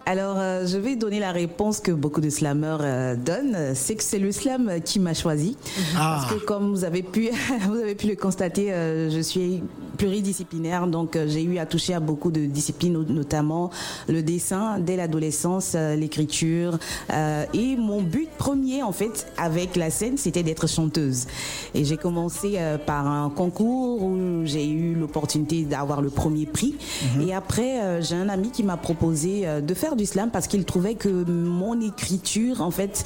Alors, 0.07 0.37
euh, 0.39 0.65
je 0.65 0.77
vais 0.77 0.95
donner 0.95 1.19
la 1.19 1.33
réponse 1.33 1.81
que 1.81 1.91
beaucoup 1.91 2.21
de 2.21 2.29
slameurs 2.29 2.79
euh, 2.81 3.17
donnent. 3.17 3.75
C'est 3.75 3.95
que 3.95 4.03
c'est 4.03 4.19
le 4.19 4.31
slam 4.31 4.79
qui 4.85 5.01
m'a 5.01 5.13
choisi. 5.13 5.57
Ah. 5.97 6.21
Parce 6.21 6.33
que 6.33 6.45
comme 6.45 6.69
vous 6.69 6.85
avez 6.85 7.03
pu, 7.03 7.29
vous 7.67 7.75
avez 7.75 7.93
pu 7.93 8.07
le 8.07 8.15
constater, 8.15 8.71
euh, 8.71 9.09
je 9.09 9.19
suis 9.19 9.61
pluridisciplinaire. 9.97 10.87
Donc, 10.87 11.17
j'ai 11.27 11.43
eu 11.43 11.57
à 11.57 11.65
toucher 11.65 11.93
à 11.93 11.99
beaucoup 11.99 12.31
de 12.31 12.45
disciplines, 12.45 13.03
notamment 13.09 13.69
le 14.07 14.23
dessin 14.23 14.79
dès 14.79 14.95
l'adolescence, 14.95 15.73
l'écriture. 15.73 16.77
et 17.11 17.75
mon 17.75 18.03
but 18.03 18.29
premier, 18.37 18.83
en 18.83 18.91
fait, 18.91 19.25
avec 19.37 19.75
la 19.75 19.89
scène, 19.89 20.15
c'était 20.17 20.43
d'être 20.43 20.67
chanteuse. 20.67 21.25
Et 21.73 21.83
j'ai 21.83 21.97
commencé 21.97 22.59
par 22.85 23.07
un 23.07 23.31
concours 23.31 24.03
où 24.03 24.45
j'ai 24.45 24.69
eu 24.69 24.93
l'opportunité 24.93 25.63
d'avoir 25.63 26.03
le 26.03 26.11
premier 26.11 26.45
prix. 26.45 26.75
Mhm. 27.15 27.27
Et 27.27 27.33
après, 27.33 27.99
j'ai 28.03 28.15
un 28.15 28.29
ami 28.29 28.51
qui 28.51 28.61
m'a 28.61 28.77
proposé 28.77 29.47
de 29.63 29.73
faire 29.73 29.96
du 29.97 30.05
slam 30.05 30.29
parce 30.31 30.47
qu'il 30.47 30.63
trouvait 30.63 30.95
que 30.95 31.09
mon 31.09 31.81
écriture, 31.81 32.61
en 32.61 32.71
fait, 32.71 33.03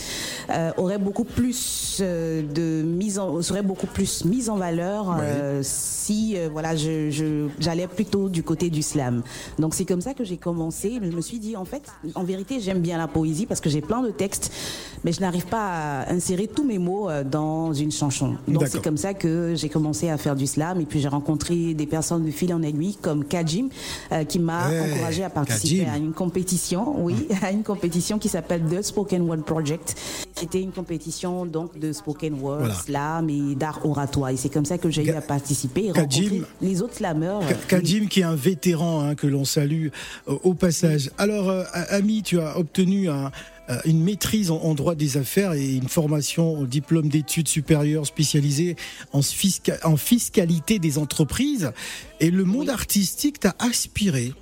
euh, 0.49 0.71
aurait 0.77 0.97
beaucoup 0.97 1.23
plus 1.23 1.99
euh, 2.01 2.43
de 2.43 2.83
mise 2.83 3.17
en, 3.17 3.41
serait 3.41 3.63
beaucoup 3.63 3.87
plus 3.87 4.25
mise 4.25 4.49
en 4.49 4.57
valeur 4.57 5.17
euh, 5.19 5.61
si, 5.63 6.35
voilà, 6.51 6.75
je, 6.75 7.47
j'allais 7.59 7.87
plutôt 7.87 8.29
du 8.29 8.43
côté 8.43 8.69
du 8.69 8.81
slam. 8.81 9.23
Donc 9.57 9.73
c'est 9.73 9.85
comme 9.85 10.01
ça 10.01 10.13
que 10.13 10.23
j'ai 10.23 10.37
commencé. 10.37 10.99
Je 11.01 11.15
me 11.15 11.21
suis 11.21 11.39
dit, 11.39 11.55
en 11.55 11.65
fait, 11.65 11.83
en 12.15 12.23
vérité, 12.23 12.59
j'aime 12.59 12.81
bien 12.81 12.97
la 12.97 13.07
poésie 13.07 13.45
parce 13.45 13.61
que 13.61 13.69
j'ai 13.69 13.81
plein 13.81 14.01
de 14.01 14.11
textes, 14.11 14.51
mais 15.03 15.11
je 15.11 15.21
n'arrive 15.21 15.45
pas 15.45 16.01
à 16.01 16.13
insérer 16.13 16.47
tous 16.47 16.63
mes 16.63 16.79
mots 16.79 17.09
dans 17.23 17.73
une 17.73 17.91
chanson. 17.91 18.35
Donc 18.47 18.67
c'est 18.67 18.81
comme 18.81 18.97
ça 18.97 19.13
que 19.13 19.53
j'ai 19.55 19.69
commencé 19.69 20.09
à 20.09 20.17
faire 20.17 20.35
du 20.35 20.47
slam 20.47 20.79
et 20.81 20.85
puis 20.85 20.99
j'ai 20.99 21.07
rencontré 21.07 21.73
des 21.73 21.85
personnes 21.85 22.25
de 22.25 22.31
fil 22.31 22.53
en 22.53 22.61
aiguille 22.61 22.97
comme 23.01 23.25
Kajim 23.25 23.69
qui 24.27 24.39
m'a 24.39 24.67
encouragé 24.67 25.23
à 25.23 25.29
participer 25.29 25.87
à 25.87 25.97
une 25.97 26.13
compétition 26.13 26.95
oui, 26.97 27.27
à 27.41 27.51
une 27.51 27.63
compétition 27.63 28.19
qui 28.19 28.29
s'appelle 28.29 28.63
The 28.63 28.81
Spoken 28.81 29.23
Word 29.23 29.43
Project. 29.43 29.95
C'était 30.35 30.61
une 30.61 30.71
compétition 30.71 31.45
donc 31.45 31.77
de 31.77 31.93
spoken 31.93 32.33
word, 32.41 32.71
slam 32.85 33.29
et 33.29 33.55
d'art 33.55 33.85
oratoire. 33.85 34.29
Et 34.29 34.37
c'est 34.37 34.49
comme 34.49 34.65
ça 34.65 34.77
que 34.77 34.89
j'ai 34.89 35.05
eu 35.05 35.11
à 35.11 35.21
participer 35.21 35.85
et 35.85 35.91
rencontrer 35.91 36.41
les 36.61 36.81
autres 36.81 36.95
slameurs. 36.95 37.41
Kadim, 37.67 38.07
qui 38.07 38.21
est 38.21 38.23
un 38.23 38.35
vétéran 38.35 39.01
hein, 39.01 39.15
que 39.15 39.27
l'on 39.27 39.45
salue 39.45 39.89
euh, 40.27 40.37
au 40.43 40.53
passage. 40.53 41.11
Alors, 41.17 41.49
euh, 41.49 41.63
Ami, 41.89 42.23
tu 42.23 42.39
as 42.39 42.57
obtenu 42.57 43.09
euh, 43.09 43.29
une 43.85 44.03
maîtrise 44.03 44.51
en, 44.51 44.73
droit 44.73 44.95
des 44.95 45.17
affaires 45.17 45.53
et 45.53 45.75
une 45.75 45.87
formation 45.87 46.59
au 46.59 46.65
diplôme 46.65 47.09
d'études 47.09 47.47
supérieures 47.47 48.05
spécialisée 48.05 48.75
en, 49.13 49.21
en, 49.83 49.97
fiscalité 49.97 50.79
des 50.79 50.97
entreprises. 50.97 51.71
Et 52.19 52.31
le 52.31 52.43
monde 52.43 52.69
artistique 52.69 53.39
t'a 53.39 53.55
aspiré. 53.59 54.33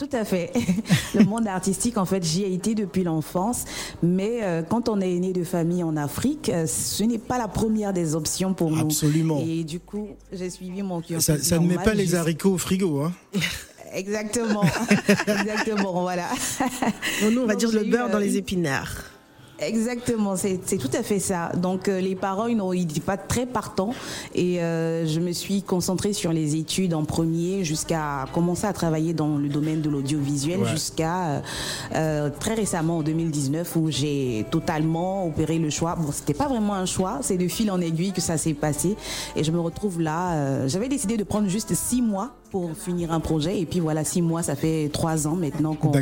Tout 0.00 0.16
à 0.16 0.24
fait. 0.24 0.50
le 1.14 1.24
monde 1.24 1.46
artistique, 1.46 1.98
en 1.98 2.06
fait, 2.06 2.24
j'y 2.24 2.42
ai 2.42 2.54
été 2.54 2.74
depuis 2.74 3.02
l'enfance. 3.02 3.66
Mais 4.02 4.42
euh, 4.42 4.62
quand 4.62 4.88
on 4.88 4.98
est 4.98 5.18
né 5.18 5.34
de 5.34 5.44
famille 5.44 5.82
en 5.82 5.94
Afrique, 5.94 6.48
euh, 6.48 6.66
ce 6.66 7.04
n'est 7.04 7.18
pas 7.18 7.36
la 7.36 7.48
première 7.48 7.92
des 7.92 8.14
options 8.14 8.54
pour 8.54 8.70
nous. 8.70 8.80
Absolument. 8.80 9.44
Et 9.46 9.62
du 9.62 9.78
coup, 9.78 10.08
j'ai 10.32 10.48
suivi 10.48 10.82
mon 10.82 11.02
cursus. 11.02 11.26
Ça, 11.26 11.38
ça 11.38 11.58
ne 11.58 11.66
met 11.66 11.76
pas 11.76 11.92
les 11.92 12.14
haricots 12.14 12.54
au 12.54 12.58
frigo, 12.58 13.02
hein 13.02 13.12
Exactement. 13.92 14.62
Exactement, 15.26 16.02
voilà. 16.02 16.28
nous, 17.30 17.42
on 17.42 17.46
va 17.46 17.56
dire 17.56 17.70
le 17.72 17.84
beurre 17.84 18.10
dans 18.10 18.18
les 18.18 18.36
euh, 18.36 18.38
épinards. 18.38 19.09
Exactement, 19.60 20.36
c'est 20.36 20.58
tout 20.78 20.90
à 20.94 21.02
fait 21.02 21.18
ça. 21.18 21.52
Donc 21.54 21.88
euh, 21.88 22.00
les 22.00 22.14
parents, 22.14 22.46
ils 22.46 22.86
n'étaient 22.86 23.00
pas 23.00 23.18
très 23.18 23.44
partants 23.44 23.92
et 24.34 24.62
euh, 24.62 25.06
je 25.06 25.20
me 25.20 25.32
suis 25.32 25.62
concentrée 25.62 26.12
sur 26.14 26.32
les 26.32 26.56
études 26.56 26.94
en 26.94 27.04
premier 27.04 27.62
jusqu'à 27.64 28.26
commencer 28.32 28.66
à 28.66 28.72
travailler 28.72 29.12
dans 29.12 29.36
le 29.36 29.48
domaine 29.48 29.82
de 29.82 29.90
l'audiovisuel 29.90 30.64
jusqu'à 30.66 31.42
euh, 31.94 32.30
très 32.40 32.54
récemment 32.54 32.98
en 32.98 33.02
2019 33.02 33.76
où 33.76 33.90
j'ai 33.90 34.46
totalement 34.50 35.26
opéré 35.26 35.58
le 35.58 35.68
choix. 35.68 35.94
Bon, 35.94 36.10
c'était 36.10 36.34
pas 36.34 36.48
vraiment 36.48 36.74
un 36.74 36.86
choix, 36.86 37.18
c'est 37.20 37.36
de 37.36 37.48
fil 37.48 37.70
en 37.70 37.80
aiguille 37.80 38.12
que 38.12 38.22
ça 38.22 38.38
s'est 38.38 38.54
passé 38.54 38.96
et 39.36 39.44
je 39.44 39.50
me 39.52 39.60
retrouve 39.60 40.00
là. 40.00 40.66
J'avais 40.68 40.88
décidé 40.88 41.16
de 41.16 41.24
prendre 41.24 41.48
juste 41.48 41.74
six 41.74 42.00
mois 42.00 42.30
pour 42.50 42.70
finir 42.76 43.12
un 43.12 43.20
projet 43.20 43.60
et 43.60 43.66
puis 43.66 43.80
voilà 43.80 44.04
six 44.04 44.22
mois, 44.22 44.42
ça 44.42 44.56
fait 44.56 44.88
trois 44.92 45.26
ans 45.26 45.36
maintenant 45.36 45.74
qu'on 45.74 45.92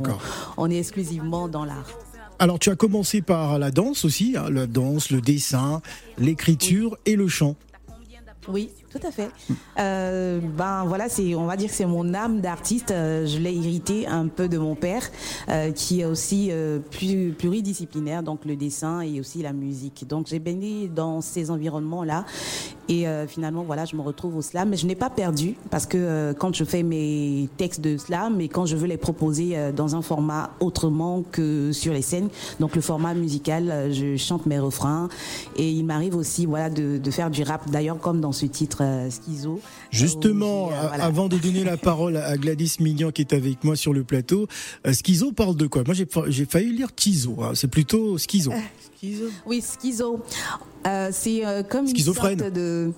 on 0.57 0.71
est 0.71 0.79
exclusivement 0.79 1.49
dans 1.49 1.65
l'art. 1.65 2.08
Alors 2.41 2.59
tu 2.59 2.71
as 2.71 2.77
commencé 2.77 3.21
par 3.21 3.59
la 3.59 3.71
danse 3.71 4.05
aussi, 4.05 4.37
hein, 4.37 4.49
la 4.51 4.67
danse, 4.67 5.11
le 5.11 5.21
dessin, 5.21 5.83
l'écriture 6.19 6.97
et 7.05 7.17
le 7.17 7.27
chant. 7.27 7.57
Oui, 8.49 8.71
tout 8.91 9.07
à 9.07 9.11
fait. 9.11 9.29
Euh, 9.79 10.41
ben 10.41 10.85
voilà, 10.87 11.09
c'est, 11.09 11.35
on 11.35 11.45
va 11.45 11.57
dire 11.57 11.69
que 11.69 11.75
c'est 11.75 11.85
mon 11.85 12.15
âme 12.15 12.41
d'artiste. 12.41 12.93
Euh, 12.93 13.27
je 13.27 13.39
l'ai 13.39 13.55
hérité 13.55 14.07
un 14.07 14.29
peu 14.29 14.49
de 14.49 14.57
mon 14.57 14.75
père, 14.75 15.03
euh, 15.51 15.71
qui 15.73 16.01
est 16.01 16.07
aussi 16.07 16.51
plus 16.91 17.33
pluridisciplinaire, 17.33 18.23
donc 18.23 18.45
le 18.47 18.57
dessin 18.57 19.01
et 19.01 19.21
aussi 19.21 19.43
la 19.43 19.53
musique. 19.53 20.07
Donc 20.09 20.29
j'ai 20.29 20.39
baigné 20.39 20.89
dans 20.89 21.21
ces 21.21 21.51
environnements-là, 21.51 22.25
et 22.89 23.07
finalement 23.27 23.63
voilà, 23.63 23.85
je 23.85 23.97
me 23.97 24.03
retrouve 24.03 24.37
au 24.37 24.43
slam. 24.43 24.71
Mais 24.71 24.77
je 24.77 24.87
n'ai 24.87 24.95
pas 24.95 25.11
perdu 25.11 25.55
parce 25.71 25.87
que 25.87 26.33
quand 26.39 26.55
je 26.55 26.65
fais 26.65 26.83
mes 26.83 27.49
textes 27.57 27.81
de 27.81 27.97
slam 27.97 28.41
et 28.41 28.49
quand 28.49 28.67
je 28.67 28.77
veux 28.77 28.87
les 28.87 28.97
proposer 28.97 29.57
dans 29.77 29.97
un 29.97 30.03
format 30.03 30.51
autrement 30.61 31.23
que 31.31 31.73
sur 31.73 31.93
les 31.93 32.03
scènes, 32.03 32.29
donc 32.61 32.77
le 32.77 32.83
format 32.83 33.15
musical, 33.15 33.91
je 33.93 34.17
chante 34.17 34.47
mes 34.47 34.59
refrains, 34.59 35.09
et 35.57 35.71
il 35.71 35.85
m'arrive 35.85 36.17
aussi 36.17 36.47
voilà 36.47 36.71
de, 36.71 36.99
de 36.99 37.11
faire 37.11 37.31
du 37.31 37.43
rap. 37.43 37.69
D'ailleurs, 37.71 37.99
comme 37.99 38.21
dans 38.21 38.33
ce 38.33 38.47
titre 38.47 38.79
euh, 38.83 39.11
Schizo. 39.11 39.61
Justement, 39.91 40.71
euh, 40.71 40.89
avant 41.01 41.29
de 41.29 41.37
donner 41.37 41.65
la 41.65 41.77
parole 41.77 42.17
à 42.17 42.37
Gladys 42.37 42.77
Mignon 42.81 43.11
qui 43.11 43.23
est 43.23 43.33
avec 43.33 43.65
moi 43.65 43.77
sur 43.77 43.93
le 43.93 44.05
plateau, 44.05 44.47
euh, 44.87 44.93
Schizo 44.93 45.33
parle 45.33 45.57
de 45.57 45.67
quoi? 45.67 45.83
Moi, 45.85 45.95
j'ai 45.95 46.45
failli 46.47 46.73
lire 46.73 46.95
Tizo. 46.95 47.43
Hein. 47.43 47.53
C'est 47.55 47.69
plutôt 47.69 48.19
Schizo. 48.19 48.53
Schizo. 48.99 49.25
Oui, 49.47 49.63
Schizo. 49.63 50.21
c'est 51.11 51.43
comme 51.71 51.87
une 51.87 51.97
sorte 51.99 52.37
de 52.53 52.93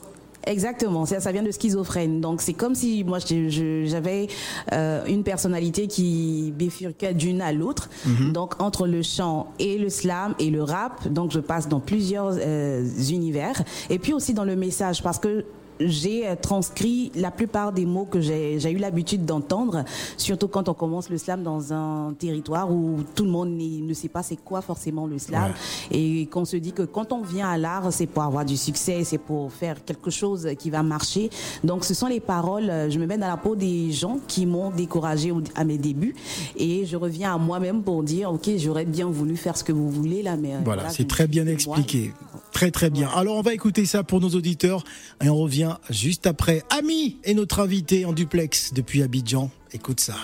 Exactement, 0.46 1.04
ça, 1.04 1.20
ça 1.20 1.32
vient 1.32 1.42
de 1.42 1.50
schizophrène. 1.50 2.22
Donc 2.22 2.40
c'est 2.40 2.54
comme 2.54 2.74
si 2.74 3.04
moi 3.04 3.18
j'avais 3.18 4.26
une 4.72 5.22
personnalité 5.22 5.86
qui 5.86 6.52
bifurquait 6.56 7.12
d'une 7.12 7.42
à 7.42 7.52
l'autre. 7.52 7.90
Mhm. 8.06 8.32
Donc 8.32 8.60
entre 8.60 8.86
le 8.86 9.02
chant 9.02 9.52
et 9.58 9.76
le 9.76 9.90
slam 9.90 10.34
et 10.38 10.48
le 10.50 10.62
rap, 10.62 11.08
donc 11.08 11.30
je 11.30 11.40
passe 11.40 11.68
dans 11.68 11.80
plusieurs 11.80 12.38
univers. 12.38 13.62
Et 13.90 13.98
puis 13.98 14.14
aussi 14.14 14.32
dans 14.32 14.44
le 14.44 14.56
message 14.56 15.02
parce 15.02 15.18
que 15.18 15.44
j'ai 15.80 16.24
transcrit 16.40 17.10
la 17.14 17.30
plupart 17.30 17.72
des 17.72 17.86
mots 17.86 18.04
que 18.04 18.20
j'ai 18.20 18.70
eu 18.70 18.76
l'habitude 18.76 19.24
d'entendre, 19.24 19.84
surtout 20.16 20.48
quand 20.48 20.68
on 20.68 20.74
commence 20.74 21.10
le 21.10 21.18
slam 21.18 21.42
dans 21.42 21.72
un 21.72 22.14
territoire 22.18 22.70
où 22.70 23.00
tout 23.14 23.24
le 23.24 23.30
monde 23.30 23.50
ne 23.50 23.94
sait 23.94 24.08
pas 24.08 24.22
c'est 24.22 24.36
quoi 24.36 24.60
forcément 24.60 25.06
le 25.06 25.18
slam 25.18 25.52
et 25.90 26.26
qu'on 26.26 26.44
se 26.44 26.56
dit 26.56 26.72
que 26.72 26.82
quand 26.82 27.12
on 27.12 27.22
vient 27.22 27.48
à 27.48 27.58
l'art, 27.58 27.92
c'est 27.92 28.06
pour 28.06 28.22
avoir 28.22 28.44
du 28.44 28.56
succès, 28.56 29.04
c'est 29.04 29.18
pour 29.18 29.52
faire 29.52 29.84
quelque 29.84 30.10
chose 30.10 30.48
qui 30.58 30.70
va 30.70 30.82
marcher. 30.82 31.30
Donc 31.64 31.84
ce 31.84 31.94
sont 31.94 32.06
les 32.06 32.20
paroles, 32.20 32.90
je 32.90 32.98
me 32.98 33.06
mets 33.06 33.18
dans 33.18 33.28
la 33.28 33.36
peau 33.36 33.56
des 33.56 33.90
gens 33.92 34.18
qui 34.26 34.46
m'ont 34.46 34.70
découragé 34.70 35.32
à 35.54 35.64
mes 35.64 35.78
débuts 35.78 36.14
et 36.56 36.86
je 36.86 36.96
reviens 36.96 37.34
à 37.34 37.38
moi-même 37.38 37.82
pour 37.82 38.02
dire 38.02 38.32
OK, 38.32 38.50
j'aurais 38.58 38.84
bien 38.84 39.06
voulu 39.06 39.36
faire 39.36 39.56
ce 39.56 39.64
que 39.64 39.72
vous 39.72 39.90
voulez 39.90 40.22
là 40.22 40.36
mais 40.36 40.54
voilà, 40.64 40.88
c'est 40.90 41.08
très 41.08 41.26
bien 41.26 41.46
expliqué. 41.46 42.12
Très 42.52 42.70
très 42.70 42.90
bien. 42.90 43.08
Alors 43.08 43.36
on 43.36 43.42
va 43.42 43.54
écouter 43.54 43.86
ça 43.86 44.02
pour 44.02 44.20
nos 44.20 44.30
auditeurs 44.30 44.84
et 45.22 45.28
on 45.28 45.36
revient 45.36 45.76
juste 45.88 46.26
après. 46.26 46.62
Ami 46.70 47.16
est 47.24 47.34
notre 47.34 47.60
invité 47.60 48.04
en 48.04 48.12
duplex 48.12 48.72
depuis 48.74 49.02
Abidjan. 49.02 49.50
Écoute 49.72 50.00
ça. 50.00 50.14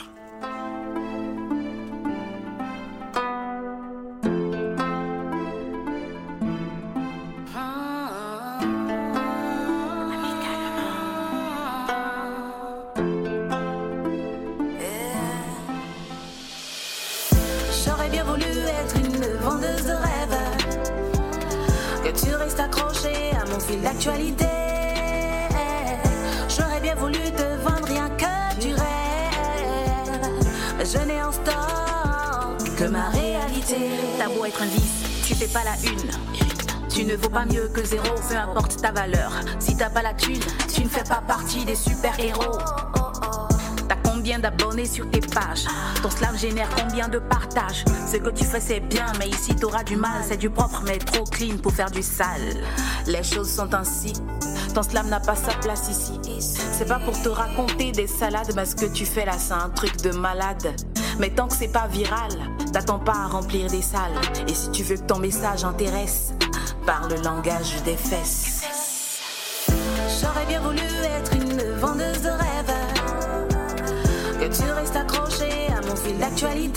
L'actualité. 23.82 24.46
J'aurais 26.48 26.80
bien 26.80 26.94
voulu 26.94 27.18
te 27.18 27.64
vendre 27.64 27.86
rien 27.86 28.08
que 28.10 28.60
du 28.60 28.74
rêve. 28.74 28.84
Je 30.80 30.98
n'ai 31.06 31.22
en 31.22 31.32
stock 31.32 32.76
que 32.76 32.84
ma 32.84 33.08
réalité. 33.10 33.76
T'as 34.18 34.28
beau 34.28 34.44
être 34.44 34.62
un 34.62 34.66
vice, 34.66 35.24
tu 35.26 35.34
fais 35.34 35.48
pas 35.48 35.64
la 35.64 35.76
une. 35.88 36.10
Tu 36.88 37.04
ne 37.04 37.14
vaux 37.16 37.28
pas 37.28 37.44
mieux 37.44 37.68
que 37.68 37.84
zéro, 37.84 38.14
peu 38.28 38.36
importe 38.36 38.80
ta 38.80 38.90
valeur. 38.90 39.32
Si 39.58 39.76
t'as 39.76 39.90
pas 39.90 40.02
la 40.02 40.14
thune, 40.14 40.40
tu 40.72 40.84
ne 40.84 40.88
fais 40.88 41.04
pas 41.04 41.22
partie 41.26 41.64
des 41.64 41.76
super-héros. 41.76 42.58
Combien 44.26 44.40
d'abonnés 44.40 44.86
sur 44.86 45.08
tes 45.08 45.20
pages 45.20 45.66
Ton 46.02 46.10
slam 46.10 46.36
génère 46.36 46.68
combien 46.76 47.06
de 47.06 47.20
partages? 47.20 47.84
Ce 48.10 48.16
que 48.16 48.30
tu 48.30 48.42
fais 48.42 48.58
c'est 48.58 48.80
bien, 48.80 49.06
mais 49.20 49.28
ici 49.28 49.54
t'auras 49.54 49.84
du 49.84 49.94
mal. 49.94 50.20
C'est 50.26 50.36
du 50.36 50.50
propre, 50.50 50.82
mais 50.84 50.98
trop 50.98 51.22
clean 51.22 51.58
pour 51.58 51.72
faire 51.72 51.92
du 51.92 52.02
sale. 52.02 52.56
Les 53.06 53.22
choses 53.22 53.48
sont 53.48 53.72
ainsi. 53.72 54.14
Ton 54.74 54.82
slam 54.82 55.08
n'a 55.10 55.20
pas 55.20 55.36
sa 55.36 55.52
place 55.52 55.88
ici. 55.88 56.18
C'est 56.40 56.88
pas 56.88 56.98
pour 56.98 57.22
te 57.22 57.28
raconter 57.28 57.92
des 57.92 58.08
salades, 58.08 58.52
mais 58.56 58.66
ce 58.66 58.74
que 58.74 58.86
tu 58.86 59.06
fais 59.06 59.26
là, 59.26 59.38
c'est 59.38 59.52
un 59.52 59.70
truc 59.70 59.96
de 59.98 60.10
malade. 60.10 60.74
Mais 61.20 61.30
tant 61.30 61.46
que 61.46 61.54
c'est 61.54 61.68
pas 61.68 61.86
viral, 61.86 62.32
t'attends 62.72 62.98
pas 62.98 63.14
à 63.14 63.26
remplir 63.28 63.70
des 63.70 63.82
salles. 63.82 64.20
Et 64.48 64.54
si 64.54 64.72
tu 64.72 64.82
veux 64.82 64.96
que 64.96 65.06
ton 65.06 65.20
message 65.20 65.62
intéresse, 65.62 66.32
parle 66.84 67.12
le 67.14 67.22
langage 67.22 67.80
des 67.84 67.96
fesses. 67.96 68.64
J'aurais 70.20 70.46
bien 70.46 70.60
voulu 70.60 70.95
J'aurais 76.38 76.68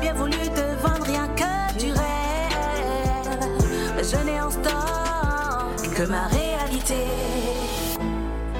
bien 0.00 0.14
voulu 0.14 0.36
te 0.36 0.60
vendre 0.80 1.04
rien 1.04 1.26
que 1.34 1.78
du 1.78 1.90
rêve. 1.90 1.98
Je 3.98 4.16
n'ai 4.24 4.40
en 4.40 4.50
stock 4.50 5.94
que 5.96 6.04
ma 6.04 6.28
réalité. 6.28 6.94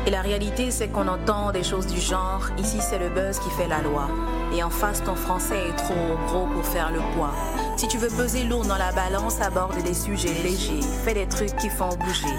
Et 0.06 0.10
la 0.10 0.22
réalité, 0.22 0.72
c'est 0.72 0.88
qu'on 0.88 1.06
entend 1.06 1.52
des 1.52 1.62
choses 1.62 1.86
du 1.86 2.00
genre. 2.00 2.48
Ici, 2.58 2.78
c'est 2.80 2.98
le 2.98 3.10
buzz 3.10 3.38
qui 3.38 3.50
fait 3.50 3.68
la 3.68 3.80
loi. 3.80 4.08
Et 4.52 4.64
en 4.64 4.70
face, 4.70 5.04
ton 5.04 5.14
français 5.14 5.68
est 5.68 5.76
trop 5.76 6.16
gros 6.26 6.46
pour 6.46 6.64
faire 6.64 6.90
le 6.90 6.98
poids. 7.14 7.34
Si 7.76 7.86
tu 7.86 7.96
veux 7.98 8.08
peser 8.08 8.42
lourd 8.42 8.64
dans 8.64 8.78
la 8.78 8.90
balance, 8.90 9.40
aborde 9.40 9.80
des 9.84 9.94
sujets 9.94 10.34
légers. 10.42 10.80
Fais 11.04 11.14
des 11.14 11.28
trucs 11.28 11.54
qui 11.56 11.68
font 11.68 11.94
bouger. 12.00 12.34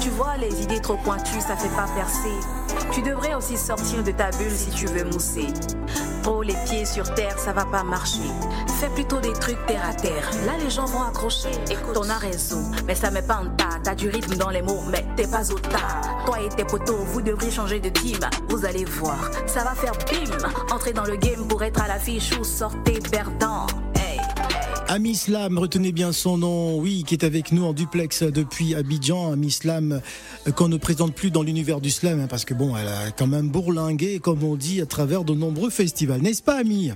Tu 0.00 0.08
vois, 0.08 0.36
les 0.36 0.62
idées 0.62 0.80
trop 0.80 0.96
pointues, 0.96 1.40
ça 1.40 1.56
fait 1.56 1.68
pas 1.76 1.86
percer. 1.94 2.40
Tu 2.92 3.02
devrais 3.02 3.34
aussi 3.34 3.56
sortir 3.56 4.02
de 4.02 4.10
ta 4.12 4.30
bulle 4.30 4.50
si 4.50 4.70
tu 4.70 4.86
veux 4.86 5.04
mousser. 5.04 5.46
Trop 6.22 6.42
les 6.42 6.54
pieds 6.64 6.84
sur 6.84 7.12
terre, 7.14 7.38
ça 7.38 7.52
va 7.52 7.64
pas 7.64 7.82
marcher. 7.82 8.30
Fais 8.80 8.88
plutôt 8.88 9.20
des 9.20 9.32
trucs 9.32 9.64
terre 9.66 9.84
à 9.88 9.92
terre. 9.92 10.30
Là, 10.46 10.52
les 10.62 10.70
gens 10.70 10.86
vont 10.86 11.02
accrocher. 11.02 11.50
Écoute, 11.70 11.96
on 11.96 12.08
a 12.08 12.16
raison, 12.18 12.62
mais 12.86 12.94
ça 12.94 13.10
met 13.10 13.22
pas 13.22 13.42
en 13.42 13.50
tas. 13.56 13.78
T'as 13.82 13.94
du 13.94 14.08
rythme 14.08 14.36
dans 14.36 14.50
les 14.50 14.62
mots, 14.62 14.82
mais 14.88 15.04
t'es 15.16 15.26
pas 15.26 15.50
au 15.50 15.58
tas. 15.58 16.00
Toi 16.24 16.40
et 16.40 16.48
tes 16.48 16.64
potos, 16.64 17.04
vous 17.12 17.20
devriez 17.20 17.50
changer 17.50 17.80
de 17.80 17.90
team. 17.90 18.18
Vous 18.48 18.64
allez 18.64 18.84
voir, 18.84 19.30
ça 19.46 19.64
va 19.64 19.74
faire 19.74 19.92
bim. 19.92 20.48
Entrez 20.72 20.92
dans 20.92 21.04
le 21.04 21.16
game 21.16 21.46
pour 21.46 21.62
être 21.62 21.82
à 21.82 21.88
l'affiche 21.88 22.32
ou 22.38 22.44
sortez 22.44 22.98
perdant. 23.10 23.66
Ami 24.86 25.10
Islam, 25.10 25.58
retenez 25.58 25.92
bien 25.92 26.12
son 26.12 26.36
nom, 26.38 26.78
oui, 26.78 27.04
qui 27.06 27.14
est 27.14 27.24
avec 27.24 27.52
nous 27.52 27.64
en 27.64 27.72
duplex 27.72 28.22
depuis 28.22 28.74
Abidjan. 28.74 29.32
Ami 29.32 29.46
Islam, 29.46 30.00
euh, 30.46 30.50
qu'on 30.52 30.68
ne 30.68 30.76
présente 30.76 31.14
plus 31.14 31.30
dans 31.30 31.42
l'univers 31.42 31.80
du 31.80 31.90
slam, 31.90 32.20
hein, 32.20 32.26
parce 32.28 32.44
que 32.44 32.52
bon, 32.52 32.76
elle 32.76 32.88
a 32.88 33.10
quand 33.10 33.26
même 33.26 33.48
bourlingué, 33.48 34.18
comme 34.18 34.44
on 34.44 34.56
dit, 34.56 34.80
à 34.82 34.86
travers 34.86 35.24
de 35.24 35.32
nombreux 35.32 35.70
festivals, 35.70 36.20
n'est-ce 36.20 36.42
pas, 36.42 36.58
Ami 36.58 36.92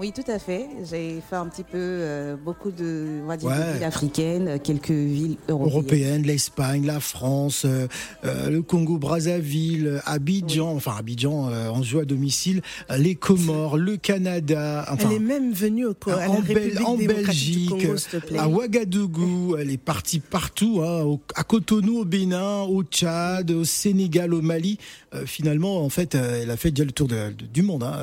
oui, 0.00 0.12
tout 0.12 0.28
à 0.28 0.40
fait. 0.40 0.66
J'ai 0.90 1.20
fait 1.20 1.36
un 1.36 1.46
petit 1.46 1.62
peu 1.62 1.78
euh, 1.78 2.36
beaucoup 2.36 2.72
de 2.72 3.20
on 3.22 3.26
va 3.26 3.36
dire, 3.36 3.50
villes 3.50 3.84
africaines, 3.84 4.58
quelques 4.58 4.90
villes 4.90 5.36
européennes. 5.48 5.72
Européennes, 5.72 6.22
l'Espagne, 6.22 6.84
la 6.84 6.98
France, 6.98 7.64
euh, 7.64 7.86
euh, 8.24 8.50
le 8.50 8.62
Congo, 8.62 8.98
Brazzaville, 8.98 10.00
Abidjan, 10.04 10.74
enfin 10.74 10.96
Abidjan, 10.98 11.48
on 11.72 11.82
joue 11.84 12.00
à 12.00 12.04
domicile, 12.04 12.60
les 12.96 13.14
Comores, 13.14 13.76
le 13.76 13.96
Canada. 13.96 14.84
elle 14.98 15.12
est 15.12 15.18
même 15.20 15.52
venue 15.52 15.86
au, 15.86 15.94
à 16.08 16.28
en, 16.28 16.38
en 16.38 16.96
Belgique, 16.96 17.70
Congo, 17.70 17.94
à 18.36 18.48
Ouagadougou. 18.48 19.56
Elle 19.56 19.70
est 19.70 19.78
partie 19.78 20.18
partout, 20.18 20.82
hein, 20.84 21.18
à 21.36 21.44
Cotonou, 21.44 22.00
au 22.00 22.04
Bénin, 22.04 22.62
au 22.62 22.82
Tchad, 22.82 23.52
au 23.52 23.64
Sénégal, 23.64 24.34
au 24.34 24.42
Mali. 24.42 24.78
finalement, 25.24 25.84
en 25.84 25.88
fait, 25.88 26.16
elle 26.16 26.50
a 26.50 26.56
fait 26.56 26.72
déjà 26.72 26.84
le 26.84 26.92
tour 26.92 27.06
du 27.08 27.62
monde. 27.62 27.84
Hein, 27.84 28.02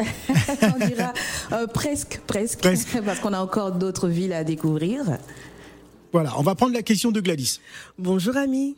on 0.62 0.86
dira 0.86 1.12
euh, 1.52 1.66
presque, 1.66 2.20
presque, 2.26 2.60
parce 3.04 3.20
qu'on 3.20 3.32
a 3.32 3.40
encore 3.40 3.72
d'autres 3.72 4.08
villes 4.08 4.32
à 4.32 4.44
découvrir. 4.44 5.18
Voilà, 6.12 6.32
on 6.38 6.42
va 6.42 6.54
prendre 6.54 6.74
la 6.74 6.82
question 6.82 7.12
de 7.12 7.20
Gladys. 7.20 7.60
Bonjour 7.98 8.36
ami. 8.36 8.76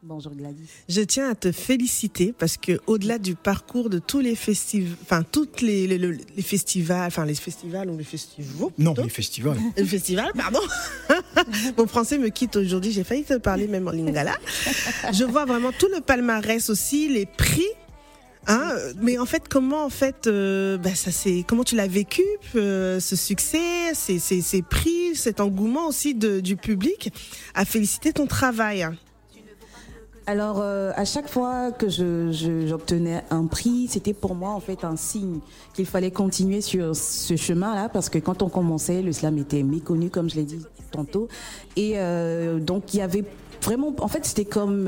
Bonjour 0.00 0.32
Gladys. 0.32 0.68
Je 0.88 1.00
tiens 1.00 1.28
à 1.28 1.34
te 1.34 1.50
féliciter 1.50 2.32
parce 2.32 2.56
que 2.56 2.78
au-delà 2.86 3.18
du 3.18 3.34
parcours 3.34 3.90
de 3.90 3.98
tous 3.98 4.20
les 4.20 4.36
festivals, 4.36 4.96
enfin 5.02 5.24
toutes 5.24 5.60
les, 5.60 5.88
les, 5.88 6.42
festivals, 6.42 7.08
enfin 7.08 7.24
les 7.24 7.34
festivals 7.34 7.90
ou 7.90 7.98
les 7.98 8.04
festivals. 8.04 8.70
Non, 8.78 8.94
les 8.94 9.08
festivals. 9.08 9.58
Les 9.76 9.84
festivals, 9.84 10.30
pardon. 10.36 10.60
Mon 11.76 11.88
français 11.88 12.16
me 12.16 12.28
quitte 12.28 12.54
aujourd'hui. 12.54 12.92
J'ai 12.92 13.02
failli 13.02 13.24
te 13.24 13.38
parler 13.38 13.66
même 13.66 13.88
en 13.88 13.90
lingala. 13.90 14.36
Je 15.12 15.24
vois 15.24 15.46
vraiment 15.46 15.72
tout 15.76 15.88
le 15.92 16.00
palmarès 16.00 16.70
aussi, 16.70 17.08
les 17.08 17.26
prix 17.26 17.66
Hein, 18.46 18.72
mais 19.00 19.18
en 19.18 19.26
fait, 19.26 19.48
comment 19.48 19.84
en 19.84 19.90
fait, 19.90 20.26
euh, 20.26 20.78
bah, 20.78 20.94
ça 20.94 21.10
comment 21.46 21.64
tu 21.64 21.76
l'as 21.76 21.86
vécu 21.86 22.22
euh, 22.54 23.00
ce 23.00 23.16
succès, 23.16 23.94
ces, 23.94 24.62
prix, 24.62 25.14
cet 25.14 25.40
engouement 25.40 25.86
aussi 25.86 26.14
du 26.14 26.56
public 26.56 27.12
à 27.54 27.64
féliciter 27.64 28.12
ton 28.12 28.26
travail? 28.26 28.88
Alors, 30.26 30.58
euh, 30.60 30.92
à 30.94 31.06
chaque 31.06 31.28
fois 31.28 31.72
que 31.72 31.88
j'obtenais 31.88 33.24
je, 33.30 33.34
un 33.34 33.46
prix, 33.46 33.86
c'était 33.88 34.12
pour 34.12 34.34
moi 34.34 34.50
en 34.50 34.60
fait 34.60 34.84
un 34.84 34.96
signe 34.96 35.40
qu'il 35.72 35.86
fallait 35.86 36.10
continuer 36.10 36.60
sur 36.60 36.94
ce 36.94 37.34
chemin-là, 37.34 37.88
parce 37.88 38.10
que 38.10 38.18
quand 38.18 38.42
on 38.42 38.50
commençait, 38.50 39.00
le 39.00 39.12
slam 39.12 39.38
était 39.38 39.62
méconnu, 39.62 40.10
comme 40.10 40.28
je 40.28 40.36
l'ai 40.36 40.44
dit 40.44 40.64
tantôt, 40.90 41.28
et 41.76 41.96
donc 42.60 42.92
il 42.92 42.98
y 42.98 43.02
avait 43.02 43.24
vraiment, 43.62 43.94
en 44.00 44.08
fait, 44.08 44.26
c'était 44.26 44.44
comme 44.44 44.86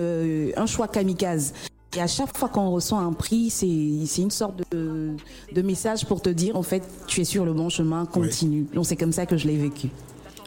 un 0.57 0.67
choix 0.67 0.89
kamikaze. 0.89 1.55
Et 1.97 2.01
à 2.01 2.07
chaque 2.07 2.37
fois 2.37 2.49
qu'on 2.49 2.71
reçoit 2.71 2.99
un 2.99 3.13
prix, 3.13 3.51
c'est 3.51 4.23
une 4.23 4.31
sorte 4.31 4.63
de, 4.71 5.17
de, 5.53 5.63
message 5.63 6.07
pour 6.07 6.23
te 6.23 6.29
dire, 6.31 6.57
en 6.57 6.63
fait, 6.63 6.83
tu 7.09 7.21
es 7.21 7.25
sur 7.25 7.45
le 7.45 7.53
bon 7.53 7.69
chemin, 7.69 8.07
continue. 8.07 8.67
Donc 8.73 8.87
c'est 8.87 8.97
comme 8.97 9.13
ça 9.13 9.27
que 9.27 9.37
je 9.37 9.49
l'ai 9.49 9.57
vécu. 9.57 9.89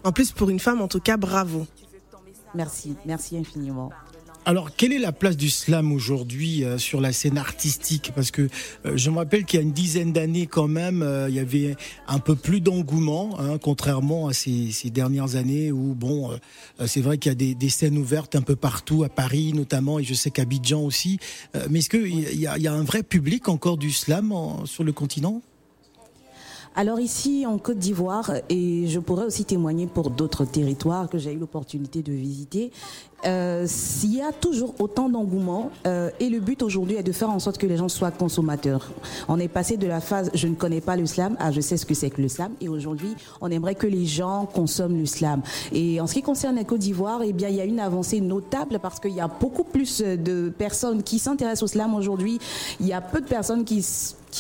En 0.06 0.12
plus, 0.12 0.32
pour 0.32 0.50
une 0.50 0.60
femme, 0.60 0.82
en 0.82 0.88
tout 0.88 1.02
cas, 1.02 1.18
bravo. 1.18 1.66
Merci, 2.56 2.96
merci 3.06 3.38
infiniment. 3.38 3.90
Alors, 4.46 4.76
quelle 4.76 4.92
est 4.92 5.00
la 5.00 5.14
place 5.14 5.38
du 5.38 5.50
slam 5.50 5.94
aujourd'hui 5.94 6.66
euh, 6.66 6.78
sur 6.78 7.00
la 7.00 7.14
scène 7.14 7.38
artistique? 7.38 8.12
Parce 8.14 8.30
que 8.30 8.50
euh, 8.86 8.98
je 8.98 9.10
me 9.10 9.18
rappelle 9.18 9.46
qu'il 9.46 9.58
y 9.58 9.64
a 9.64 9.66
une 9.66 9.72
dizaine 9.72 10.12
d'années, 10.12 10.48
quand 10.48 10.68
même, 10.68 11.02
euh, 11.02 11.30
il 11.30 11.36
y 11.36 11.40
avait 11.40 11.78
un 12.10 12.20
peu 12.20 12.36
plus 12.36 12.60
d'engouement, 12.60 13.40
hein, 13.40 13.58
contrairement 13.58 14.28
à 14.28 14.34
ces, 14.34 14.74
dernières 14.92 15.38
années 15.38 15.72
où, 15.72 15.96
bon, 15.96 16.32
c'est 16.86 17.00
vrai 17.00 17.18
qu'il 17.18 17.32
y 17.32 17.32
a 17.32 17.36
des, 17.36 17.56
des, 17.56 17.70
scènes 17.70 17.98
ouvertes 17.98 18.36
un 18.36 18.42
peu 18.42 18.58
partout, 18.58 19.04
à 19.04 19.10
Paris 19.10 19.54
notamment, 19.54 19.98
et 19.98 20.04
je 20.04 20.14
sais 20.14 20.30
qu'Abidjan 20.30 20.82
aussi. 20.82 21.20
mais 21.70 21.80
est-ce 21.80 21.90
qu'il 21.90 22.08
y, 22.08 22.42
y, 22.42 22.68
a 22.68 22.74
un 22.74 22.84
vrai 22.84 23.02
public 23.02 23.48
encore 23.48 23.78
du 23.78 23.92
slam 23.92 24.34
sur 24.66 24.84
le 24.84 24.92
continent? 24.92 25.42
Alors 26.76 27.00
ici 27.00 27.46
en 27.46 27.60
Côte 27.60 27.78
d'Ivoire, 27.78 28.32
et 28.50 28.88
je 28.88 29.00
pourrais 29.00 29.26
aussi 29.26 29.46
témoigner 29.46 29.86
pour 29.86 30.10
d'autres 30.10 30.44
territoires 30.44 31.08
que 31.08 31.20
j'ai 31.20 31.32
eu 31.32 31.38
l'opportunité 31.38 32.02
de 32.02 32.12
visiter, 32.12 32.72
euh, 33.26 33.68
il 34.04 34.16
y 34.16 34.22
a 34.22 34.32
toujours 34.32 34.76
autant 34.80 35.10
d'engouement 35.10 35.72
euh, 35.88 36.10
et 36.20 36.30
le 36.30 36.40
but 36.40 36.62
aujourd'hui 36.62 36.96
est 36.96 37.04
de 37.04 37.12
faire 37.12 37.30
en 37.30 37.40
sorte 37.40 37.58
que 37.58 37.68
les 37.68 37.78
gens 37.78 37.90
soient 37.90 38.12
consommateurs. 38.12 38.92
On 39.28 39.40
est 39.40 39.48
passé 39.48 39.78
de 39.78 39.88
la 39.88 40.02
phase 40.02 40.30
je 40.34 40.48
ne 40.48 40.56
connais 40.56 40.82
pas 40.82 40.96
l'islam 40.96 41.36
à 41.40 41.52
je 41.52 41.62
sais 41.62 41.78
ce 41.78 41.86
que 41.86 41.94
c'est 41.94 42.10
que 42.10 42.22
l'islam 42.22 42.52
et 42.62 42.70
aujourd'hui 42.70 43.16
on 43.42 43.50
aimerait 43.50 43.76
que 43.76 43.88
les 43.88 44.06
gens 44.06 44.46
consomment 44.46 44.98
l'islam. 44.98 45.42
Et 45.72 46.02
en 46.02 46.08
ce 46.08 46.14
qui 46.14 46.22
concerne 46.22 46.56
la 46.56 46.64
Côte 46.64 46.80
d'Ivoire, 46.80 47.22
eh 47.24 47.34
bien 47.34 47.50
il 47.50 47.56
y 47.56 47.62
a 47.62 47.66
une 47.66 47.80
avancée 47.80 48.22
notable 48.22 48.80
parce 48.82 49.00
qu'il 49.00 49.14
y 49.14 49.22
a 49.22 49.28
beaucoup 49.28 49.64
plus 49.64 50.02
de 50.02 50.50
personnes 50.50 51.04
qui 51.04 51.20
s'intéressent 51.20 51.64
au 51.64 51.68
islam 51.68 51.96
aujourd'hui. 51.96 52.40
Il 52.80 52.88
y 52.88 52.94
a 52.94 53.02
peu 53.02 53.22
de 53.22 53.28
personnes 53.28 53.64
qui 53.64 53.84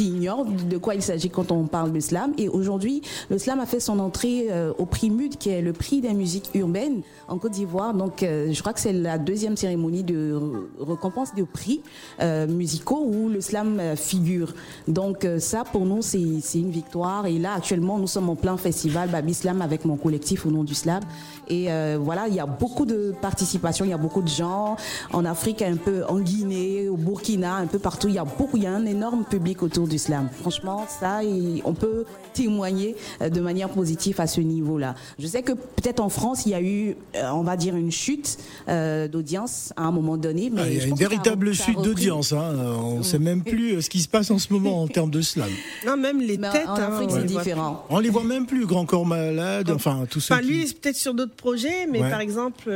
ignorent 0.07 0.45
de 0.45 0.77
quoi 0.77 0.95
il 0.95 1.01
s'agit 1.01 1.29
quand 1.29 1.51
on 1.51 1.65
parle 1.65 1.91
de 1.91 1.95
l'islam. 1.95 2.33
Et 2.37 2.49
aujourd'hui, 2.49 3.01
le 3.29 3.37
slam 3.37 3.59
a 3.59 3.65
fait 3.65 3.79
son 3.79 3.99
entrée 3.99 4.47
euh, 4.49 4.73
au 4.77 4.85
prix 4.85 5.09
MUD, 5.09 5.37
qui 5.37 5.49
est 5.49 5.61
le 5.61 5.73
prix 5.73 6.01
des 6.01 6.13
musiques 6.13 6.49
urbaines 6.53 7.01
en 7.27 7.37
Côte 7.37 7.51
d'Ivoire. 7.51 7.93
Donc, 7.93 8.23
euh, 8.23 8.51
je 8.51 8.59
crois 8.61 8.72
que 8.73 8.79
c'est 8.79 8.93
la 8.93 9.17
deuxième 9.17 9.55
cérémonie 9.55 10.03
de 10.03 10.37
récompense 10.79 11.33
de 11.35 11.43
prix 11.43 11.81
euh, 12.19 12.47
musicaux 12.47 13.05
où 13.05 13.29
le 13.29 13.41
slam 13.41 13.79
figure. 13.95 14.53
Donc, 14.87 15.27
ça, 15.39 15.63
pour 15.63 15.85
nous, 15.85 16.01
c'est 16.01 16.19
une 16.19 16.71
victoire. 16.71 17.25
Et 17.25 17.39
là, 17.39 17.53
actuellement, 17.53 17.97
nous 17.97 18.07
sommes 18.07 18.29
en 18.29 18.35
plein 18.35 18.57
festival 18.57 19.09
Babi 19.09 19.33
Slam 19.33 19.61
avec 19.61 19.85
mon 19.85 19.95
collectif 19.95 20.45
au 20.45 20.51
nom 20.51 20.63
du 20.63 20.73
slam. 20.73 21.01
Et 21.47 21.67
voilà, 21.97 22.27
il 22.27 22.33
y 22.33 22.39
a 22.39 22.45
beaucoup 22.45 22.85
de 22.85 23.13
participation, 23.21 23.85
il 23.85 23.91
y 23.91 23.93
a 23.93 23.97
beaucoup 23.97 24.21
de 24.21 24.27
gens 24.27 24.75
en 25.11 25.25
Afrique, 25.25 25.61
un 25.61 25.77
peu 25.77 26.03
en 26.07 26.19
Guinée, 26.19 26.89
au 26.89 26.97
Burkina, 26.97 27.55
un 27.55 27.67
peu 27.67 27.79
partout. 27.79 28.07
Il 28.07 28.15
y 28.15 28.19
a 28.19 28.25
beaucoup, 28.25 28.57
il 28.57 28.63
y 28.63 28.67
a 28.67 28.73
un 28.73 28.85
énorme 28.85 29.23
public 29.25 29.63
autour 29.63 29.87
d'islam. 29.87 30.29
Franchement, 30.31 30.85
ça, 30.87 31.21
on 31.65 31.73
peut 31.73 32.05
témoigner 32.33 32.95
euh, 33.21 33.29
de 33.29 33.41
manière 33.41 33.69
positive 33.69 34.19
à 34.19 34.27
ce 34.27 34.41
niveau-là. 34.41 34.95
Je 35.19 35.27
sais 35.27 35.43
que 35.43 35.53
peut-être 35.53 35.99
en 35.99 36.09
France, 36.09 36.45
il 36.45 36.51
y 36.51 36.55
a 36.55 36.61
eu, 36.61 36.95
euh, 37.15 37.29
on 37.31 37.43
va 37.43 37.55
dire, 37.55 37.75
une 37.75 37.91
chute 37.91 38.37
euh, 38.67 39.07
d'audience 39.07 39.73
à 39.77 39.83
un 39.83 39.91
moment 39.91 40.17
donné. 40.17 40.49
Mais 40.49 40.61
ah, 40.63 40.67
il 40.67 40.77
y 40.77 40.81
a 40.81 40.85
une 40.85 40.95
véritable 40.95 41.53
chute 41.53 41.81
d'audience. 41.81 42.33
Hein. 42.33 42.55
On 42.81 42.97
ne 42.97 43.03
sait 43.03 43.19
même 43.19 43.43
plus 43.43 43.81
ce 43.81 43.89
qui 43.89 44.01
se 44.01 44.07
passe 44.07 44.31
en 44.31 44.39
ce 44.39 44.51
moment 44.51 44.81
en 44.81 44.87
termes 44.87 45.11
de 45.11 45.21
slam. 45.21 45.49
Non, 45.85 45.97
même 45.97 46.21
les 46.21 46.37
têtes. 46.37 46.67
En 46.67 46.75
Afrique, 46.75 47.09
hein, 47.11 47.17
c'est 47.19 47.25
différent. 47.25 47.83
On 47.89 47.99
les 47.99 48.09
voit 48.09 48.23
même 48.23 48.45
plus, 48.45 48.65
Grand 48.65 48.85
Corps 48.85 49.05
Malade, 49.05 49.69
enfin, 49.69 50.05
tout 50.09 50.21
ça. 50.21 50.35
Enfin, 50.35 50.43
lui, 50.43 50.65
peut-être 50.65 50.95
sur 50.95 51.13
d'autres 51.13 51.32
projets, 51.33 51.87
mais 51.87 51.99
par 51.99 52.21
exemple. 52.21 52.69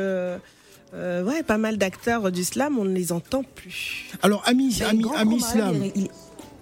ouais, 0.94 1.44
pas 1.44 1.58
mal 1.58 1.78
d'acteurs 1.78 2.32
du 2.32 2.44
slam, 2.44 2.78
on 2.78 2.86
ne 2.86 2.94
les 2.94 3.12
entend 3.12 3.44
plus. 3.44 4.06
Alors, 4.22 4.44
Ami, 4.46 4.78
Ami, 4.84 5.06
Ami 5.16 5.40
Slam. 5.42 5.92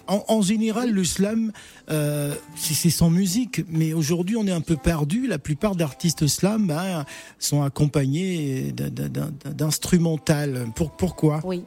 En, 0.08 0.41
général, 0.41 0.91
le 0.91 1.04
slam, 1.04 1.52
euh, 1.89 2.36
c'est 2.56 2.91
sans 2.91 3.10
musique, 3.10 3.64
mais 3.68 3.93
aujourd'hui, 3.93 4.36
on 4.38 4.46
est 4.46 4.52
un 4.52 4.62
peu 4.62 4.76
perdu. 4.76 5.26
La 5.26 5.39
plupart 5.39 5.76
d'artistes 5.76 6.28
slam 6.28 6.68
ben, 6.68 7.06
sont 7.39 7.64
accompagnés 7.64 8.72
d'instrumental. 8.72 10.68
Pour, 10.76 10.91
pourquoi? 10.91 11.39
Oui. 11.43 11.64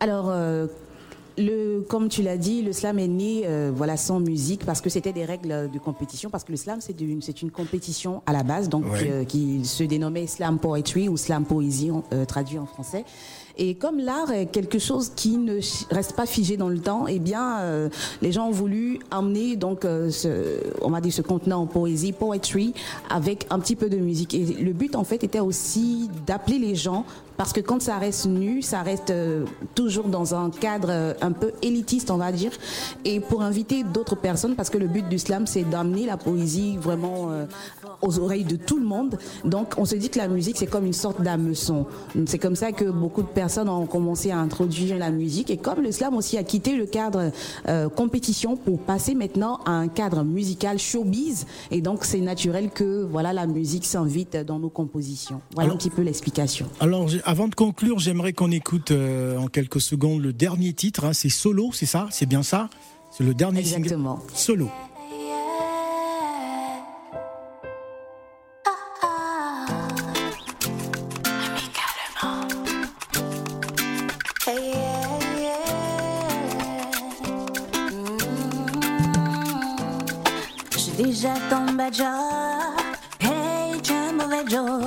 Alors, 0.00 0.30
euh, 0.30 0.66
le, 1.38 1.80
comme 1.88 2.08
tu 2.08 2.22
l'as 2.22 2.36
dit, 2.36 2.62
le 2.62 2.72
slam 2.72 2.98
est 2.98 3.08
né 3.08 3.42
euh, 3.44 3.72
voilà, 3.74 3.96
sans 3.96 4.20
musique 4.20 4.64
parce 4.64 4.80
que 4.80 4.90
c'était 4.90 5.12
des 5.12 5.24
règles 5.24 5.70
de 5.70 5.78
compétition, 5.78 6.30
parce 6.30 6.44
que 6.44 6.52
le 6.52 6.56
slam, 6.56 6.80
c'est 6.80 7.00
une, 7.00 7.20
une 7.42 7.50
compétition 7.50 8.22
à 8.26 8.32
la 8.32 8.42
base, 8.42 8.68
donc 8.68 8.84
qui 9.28 9.64
se 9.64 9.84
dénommait 9.84 10.26
slam 10.26 10.58
poetry 10.58 11.08
ou 11.08 11.16
slam 11.16 11.44
poésie, 11.44 11.90
traduit 12.26 12.58
en 12.58 12.66
français. 12.66 13.04
Et 13.56 13.74
comme 13.76 13.98
l'art 13.98 14.32
est 14.32 14.46
quelque 14.46 14.80
chose 14.80 15.12
qui 15.14 15.36
ne 15.36 15.60
reste 15.90 16.16
pas 16.16 16.26
figé 16.26 16.56
dans 16.56 16.68
le 16.68 16.80
temps, 16.80 17.06
eh 17.06 17.20
bien, 17.20 17.60
euh, 17.60 17.88
les 18.20 18.32
gens 18.32 18.48
ont 18.48 18.52
voulu 18.52 18.98
amener 19.12 19.54
donc 19.54 19.84
euh, 19.84 20.10
ce, 20.10 20.58
on 20.82 20.90
va 20.90 21.00
dire 21.00 21.12
ce 21.12 21.22
contenant 21.22 21.62
en 21.62 21.66
poésie, 21.66 22.12
poetry, 22.12 22.74
avec 23.10 23.46
un 23.50 23.60
petit 23.60 23.76
peu 23.76 23.88
de 23.88 23.96
musique. 23.96 24.34
Et 24.34 24.44
le 24.44 24.72
but 24.72 24.96
en 24.96 25.04
fait 25.04 25.22
était 25.22 25.40
aussi 25.40 26.10
d'appeler 26.26 26.58
les 26.58 26.74
gens 26.74 27.04
parce 27.36 27.52
que 27.52 27.60
quand 27.60 27.82
ça 27.82 27.98
reste 27.98 28.26
nu, 28.26 28.62
ça 28.62 28.82
reste 28.82 29.10
euh, 29.10 29.44
toujours 29.74 30.08
dans 30.08 30.34
un 30.34 30.50
cadre 30.50 31.14
un 31.20 31.32
peu 31.32 31.52
élitiste, 31.62 32.10
on 32.10 32.16
va 32.16 32.32
dire, 32.32 32.52
et 33.04 33.20
pour 33.20 33.42
inviter 33.42 33.84
d'autres 33.84 34.16
personnes, 34.16 34.54
parce 34.56 34.70
que 34.70 34.78
le 34.78 34.86
but 34.86 35.08
du 35.08 35.18
slam, 35.18 35.46
c'est 35.46 35.64
d'amener 35.64 36.06
la 36.06 36.16
poésie 36.16 36.76
vraiment 36.76 37.30
aux 38.04 38.18
oreilles 38.18 38.44
de 38.44 38.56
tout 38.56 38.78
le 38.78 38.84
monde. 38.84 39.18
Donc, 39.44 39.74
on 39.76 39.84
se 39.84 39.96
dit 39.96 40.10
que 40.10 40.18
la 40.18 40.28
musique, 40.28 40.56
c'est 40.56 40.66
comme 40.66 40.86
une 40.86 40.92
sorte 40.92 41.20
d'hameçon. 41.20 41.86
C'est 42.26 42.38
comme 42.38 42.56
ça 42.56 42.72
que 42.72 42.84
beaucoup 42.84 43.22
de 43.22 43.28
personnes 43.28 43.68
ont 43.68 43.86
commencé 43.86 44.30
à 44.30 44.38
introduire 44.38 44.98
la 44.98 45.10
musique. 45.10 45.50
Et 45.50 45.56
comme 45.56 45.80
le 45.80 45.92
slam 45.92 46.14
aussi 46.14 46.36
a 46.38 46.44
quitté 46.44 46.76
le 46.76 46.86
cadre 46.86 47.30
euh, 47.68 47.88
compétition 47.88 48.56
pour 48.56 48.78
passer 48.80 49.14
maintenant 49.14 49.60
à 49.64 49.72
un 49.72 49.88
cadre 49.88 50.22
musical 50.22 50.78
showbiz. 50.78 51.46
Et 51.70 51.80
donc, 51.80 52.04
c'est 52.04 52.20
naturel 52.20 52.70
que 52.70 53.04
voilà 53.04 53.32
la 53.32 53.46
musique 53.46 53.86
s'invite 53.86 54.36
dans 54.36 54.58
nos 54.58 54.70
compositions. 54.70 55.40
Voilà 55.54 55.72
un 55.72 55.76
petit 55.76 55.90
peu 55.90 56.02
l'explication. 56.02 56.66
Alors, 56.80 57.08
avant 57.24 57.48
de 57.48 57.54
conclure, 57.54 57.98
j'aimerais 57.98 58.32
qu'on 58.32 58.50
écoute 58.50 58.90
euh, 58.90 59.36
en 59.38 59.48
quelques 59.48 59.80
secondes 59.80 60.22
le 60.22 60.32
dernier 60.32 60.72
titre. 60.72 61.04
Hein. 61.04 61.12
c'est 61.12 61.28
Solo, 61.28 61.70
c'est 61.72 61.86
ça? 61.86 62.06
C'est 62.10 62.26
bien 62.26 62.42
ça? 62.42 62.68
C'est 63.10 63.24
le 63.24 63.34
dernier 63.34 63.60
Exactement. 63.60 64.20
Solo. 64.34 64.70
déjà 80.96 81.34
ton 81.50 81.72
badger. 81.72 82.04
Hey, 83.20 83.80
tu 83.82 83.92
es 83.92 83.96
un 83.96 84.12
mauvais 84.12 84.44
Joe. 84.48 84.83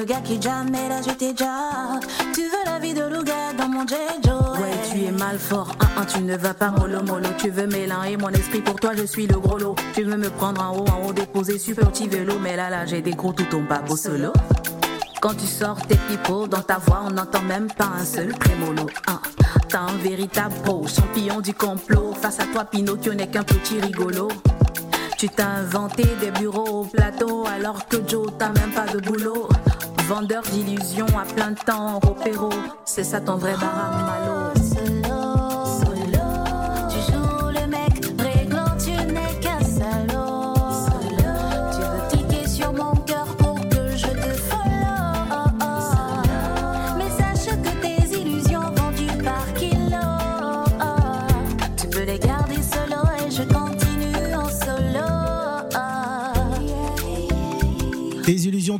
Le 0.00 0.06
gars 0.06 0.22
qui 0.24 0.40
jamais 0.40 0.88
là, 0.88 1.02
je 1.06 1.12
déjà. 1.12 2.00
Tu 2.32 2.40
veux 2.40 2.64
la 2.64 2.78
vie 2.78 2.94
de 2.94 3.02
Louga 3.02 3.52
dans 3.58 3.68
mon 3.68 3.86
J-Joe. 3.86 4.58
Ouais, 4.58 4.72
tu 4.90 5.04
es 5.04 5.10
mal 5.10 5.38
fort. 5.38 5.76
Un, 5.98 6.06
tu 6.06 6.22
ne 6.22 6.38
vas 6.38 6.54
pas 6.54 6.70
mollo 6.70 7.02
mollo. 7.02 7.28
Tu 7.36 7.50
veux 7.50 7.66
mélanger 7.66 8.16
mon 8.16 8.30
esprit 8.30 8.62
pour 8.62 8.76
toi, 8.76 8.92
je 8.96 9.04
suis 9.04 9.26
le 9.26 9.38
gros 9.38 9.58
lot. 9.58 9.74
Tu 9.92 10.04
veux 10.04 10.16
me 10.16 10.30
prendre 10.30 10.62
en 10.62 10.74
haut, 10.74 10.86
en 10.88 11.06
haut, 11.06 11.12
déposer 11.12 11.58
super 11.58 11.90
petit 11.90 12.08
vélo. 12.08 12.38
Mais 12.40 12.56
là, 12.56 12.70
là, 12.70 12.86
j'ai 12.86 13.02
des 13.02 13.10
gros 13.10 13.34
tout 13.34 13.44
ton 13.50 13.66
papo 13.66 13.94
solo. 13.94 14.32
Quand 15.20 15.34
tu 15.34 15.44
sors 15.44 15.76
tes 15.86 15.98
pipeaux, 16.08 16.46
dans 16.46 16.62
ta 16.62 16.78
voix, 16.78 17.02
on 17.06 17.10
n'entend 17.10 17.42
même 17.42 17.70
pas 17.70 17.90
un 18.00 18.04
seul 18.06 18.28
prémolo. 18.28 18.86
Hein. 19.06 19.20
T'as 19.68 19.80
un 19.80 19.96
véritable 20.02 20.54
pro, 20.64 20.86
champion 20.88 21.42
du 21.42 21.52
complot. 21.52 22.14
Face 22.18 22.40
à 22.40 22.44
toi, 22.44 22.64
Pinocchio 22.64 23.12
n'est 23.12 23.28
qu'un 23.28 23.44
petit 23.44 23.78
rigolo. 23.78 24.28
Tu 25.18 25.28
t'as 25.28 25.44
inventé 25.44 26.04
des 26.18 26.30
bureaux 26.30 26.80
au 26.80 26.84
plateau 26.86 27.44
alors 27.46 27.86
que 27.86 27.98
Joe 28.08 28.32
t'as 28.38 28.48
même 28.48 28.70
pas 28.74 28.86
de 28.86 29.00
boulot. 29.00 29.46
Vendeur 30.10 30.42
d'illusions 30.42 31.06
à 31.16 31.24
plein 31.24 31.54
temps, 31.54 32.00
Ropéro, 32.00 32.48
c'est 32.84 33.04
ça 33.04 33.20
ton 33.20 33.36
vrai 33.36 33.52
baramalo. 33.52 34.39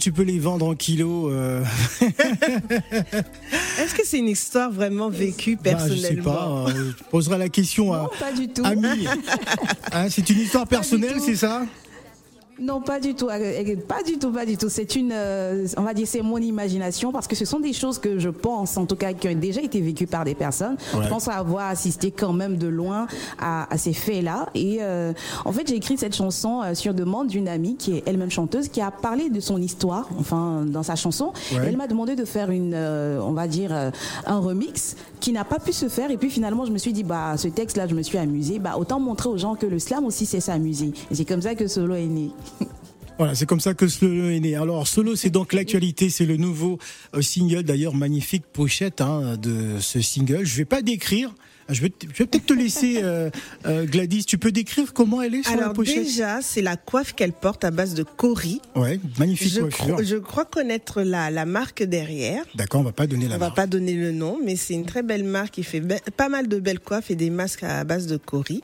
Tu 0.00 0.10
peux 0.10 0.22
les 0.22 0.38
vendre 0.38 0.66
en 0.66 0.74
kilos. 0.74 1.30
Euh. 1.32 1.62
Est-ce 3.78 3.94
que 3.94 4.04
c'est 4.04 4.18
une 4.18 4.28
histoire 4.28 4.72
vraiment 4.72 5.08
vécue 5.08 5.56
personnellement 5.56 6.32
bah, 6.32 6.66
Je 6.66 6.72
sais 6.72 6.74
pas. 6.74 6.80
Euh, 6.80 6.92
je 6.98 7.04
poserai 7.04 7.38
la 7.38 7.48
question 7.48 7.92
à 7.92 8.10
pas 8.18 8.32
du 8.32 8.48
tout. 8.48 8.62
Hein, 9.92 10.08
c'est 10.08 10.28
une 10.30 10.38
histoire 10.38 10.66
personnelle, 10.66 11.16
c'est 11.24 11.36
ça? 11.36 11.66
Non, 12.60 12.82
pas 12.82 13.00
du 13.00 13.14
tout, 13.14 13.28
euh, 13.30 13.76
pas 13.88 14.02
du 14.02 14.18
tout, 14.18 14.30
pas 14.30 14.44
du 14.44 14.58
tout. 14.58 14.68
C'est 14.68 14.94
une, 14.94 15.12
euh, 15.14 15.66
on 15.78 15.82
va 15.82 15.94
dire, 15.94 16.06
c'est 16.06 16.20
mon 16.20 16.36
imagination 16.36 17.10
parce 17.10 17.26
que 17.26 17.34
ce 17.34 17.46
sont 17.46 17.58
des 17.58 17.72
choses 17.72 17.98
que 17.98 18.18
je 18.18 18.28
pense, 18.28 18.76
en 18.76 18.84
tout 18.84 18.96
cas, 18.96 19.14
qui 19.14 19.28
ont 19.28 19.34
déjà 19.34 19.62
été 19.62 19.80
vécues 19.80 20.06
par 20.06 20.24
des 20.24 20.34
personnes. 20.34 20.76
Je 20.92 21.08
pense 21.08 21.26
avoir 21.28 21.68
assisté 21.70 22.10
quand 22.10 22.34
même 22.34 22.58
de 22.58 22.68
loin 22.68 23.06
à, 23.38 23.66
ces 23.78 23.94
faits-là. 23.94 24.50
Et 24.54 24.78
euh, 24.80 25.12
en 25.46 25.52
fait, 25.52 25.66
j'ai 25.66 25.76
écrit 25.76 25.96
cette 25.96 26.14
chanson 26.14 26.62
sur 26.74 26.92
demande 26.92 27.28
d'une 27.28 27.48
amie 27.48 27.76
qui 27.76 27.96
est 27.96 28.02
elle-même 28.04 28.30
chanteuse, 28.30 28.68
qui 28.68 28.82
a 28.82 28.90
parlé 28.90 29.30
de 29.30 29.40
son 29.40 29.60
histoire, 29.60 30.08
enfin, 30.18 30.64
dans 30.66 30.82
sa 30.82 30.96
chanson. 30.96 31.32
Elle 31.52 31.78
m'a 31.78 31.86
demandé 31.86 32.14
de 32.14 32.26
faire 32.26 32.50
une, 32.50 32.74
on 32.74 33.32
va 33.32 33.48
dire, 33.48 33.72
un 34.26 34.38
remix 34.38 34.96
qui 35.20 35.32
n'a 35.32 35.44
pas 35.44 35.58
pu 35.58 35.72
se 35.72 35.88
faire. 35.88 36.10
Et 36.10 36.18
puis 36.18 36.28
finalement, 36.28 36.66
je 36.66 36.72
me 36.72 36.78
suis 36.78 36.92
dit, 36.92 37.04
bah, 37.04 37.36
ce 37.38 37.48
texte-là, 37.48 37.86
je 37.86 37.94
me 37.94 38.02
suis 38.02 38.18
amusée. 38.18 38.58
Bah, 38.58 38.76
autant 38.78 39.00
montrer 39.00 39.30
aux 39.30 39.38
gens 39.38 39.54
que 39.54 39.66
le 39.66 39.78
slam 39.78 40.04
aussi, 40.04 40.26
c'est 40.26 40.40
s'amuser. 40.40 40.92
Et 41.10 41.14
c'est 41.14 41.24
comme 41.24 41.42
ça 41.42 41.54
que 41.54 41.66
Solo 41.66 41.94
est 41.94 42.06
né. 42.06 42.30
Voilà, 43.18 43.34
c'est 43.34 43.44
comme 43.44 43.60
ça 43.60 43.74
que 43.74 43.86
Solo 43.86 44.30
est 44.30 44.40
né. 44.40 44.56
Alors 44.56 44.88
Solo, 44.88 45.14
c'est 45.14 45.28
donc 45.28 45.52
l'actualité, 45.52 46.08
c'est 46.08 46.24
le 46.24 46.38
nouveau 46.38 46.78
euh, 47.14 47.20
single, 47.20 47.64
d'ailleurs 47.64 47.94
magnifique 47.94 48.44
pochette 48.50 49.02
hein, 49.02 49.36
de 49.36 49.78
ce 49.78 50.00
single. 50.00 50.46
Je 50.46 50.56
vais 50.56 50.64
pas 50.64 50.80
décrire 50.80 51.34
Je 51.68 51.82
vais, 51.82 51.90
peut-être 51.90 52.46
te 52.46 52.54
laisser, 52.54 53.00
euh, 53.02 53.28
euh, 53.66 53.84
Gladys. 53.84 54.24
Tu 54.24 54.38
peux 54.38 54.52
décrire 54.52 54.94
comment 54.94 55.20
elle 55.20 55.34
est 55.34 55.42
sur 55.42 55.52
Alors 55.52 55.68
la 55.68 55.74
pochette? 55.74 56.02
déjà, 56.02 56.40
c'est 56.40 56.62
la 56.62 56.78
coiffe 56.78 57.12
qu'elle 57.12 57.34
porte 57.34 57.62
à 57.62 57.70
base 57.70 57.92
de 57.92 58.04
cori. 58.04 58.62
Ouais, 58.74 58.98
magnifique 59.18 59.52
je 59.52 59.60
coiffure. 59.60 60.02
je 60.02 60.16
crois 60.16 60.46
connaître 60.46 61.02
la, 61.02 61.30
la 61.30 61.44
marque 61.44 61.82
derrière. 61.82 62.42
D'accord, 62.54 62.80
on 62.80 62.84
va 62.84 62.92
pas 62.92 63.06
donner 63.06 63.28
la 63.28 63.36
on 63.36 63.38
marque. 63.38 63.50
va 63.54 63.62
pas 63.64 63.66
donner 63.66 63.92
le 63.92 64.12
nom, 64.12 64.38
mais 64.42 64.56
c'est 64.56 64.72
une 64.72 64.86
très 64.86 65.02
belle 65.02 65.24
marque 65.24 65.50
qui 65.56 65.62
fait 65.62 65.82
pas 66.16 66.30
mal 66.30 66.48
de 66.48 66.58
belles 66.58 66.80
coiffes 66.80 67.10
et 67.10 67.16
des 67.16 67.28
masques 67.28 67.64
à 67.64 67.84
base 67.84 68.06
de 68.06 68.16
cori. 68.16 68.62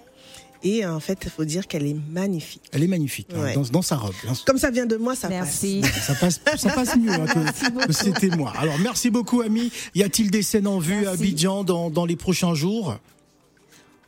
Et 0.66 0.84
en 0.84 0.98
fait, 0.98 1.20
il 1.22 1.30
faut 1.30 1.44
dire 1.44 1.68
qu'elle 1.68 1.86
est 1.86 1.96
magnifique. 2.10 2.62
Elle 2.72 2.82
est 2.82 2.88
magnifique 2.88 3.28
hein, 3.32 3.52
dans, 3.54 3.62
dans, 3.62 3.82
sa 3.82 3.96
robe. 3.96 4.14
Comme 4.44 4.58
ça 4.58 4.72
vient 4.72 4.86
de 4.86 4.96
moi, 4.96 5.14
ça 5.14 5.28
merci. 5.28 5.80
passe. 5.80 6.06
Ça 6.06 6.14
passe, 6.14 6.40
ça 6.56 6.70
passe 6.70 6.96
mieux 6.96 7.12
hein, 7.12 7.24
que, 7.24 7.86
que 7.86 7.92
c'était 7.92 8.34
moi. 8.36 8.52
Alors 8.58 8.76
merci 8.80 9.10
beaucoup, 9.10 9.42
Ami. 9.42 9.70
Y 9.94 10.02
a-t-il 10.02 10.28
des 10.32 10.42
scènes 10.42 10.66
en 10.66 10.80
vue 10.80 10.94
merci. 10.94 11.06
à 11.06 11.10
Abidjan 11.12 11.62
dans, 11.62 11.88
dans 11.88 12.04
les 12.04 12.16
prochains 12.16 12.54
jours? 12.54 12.98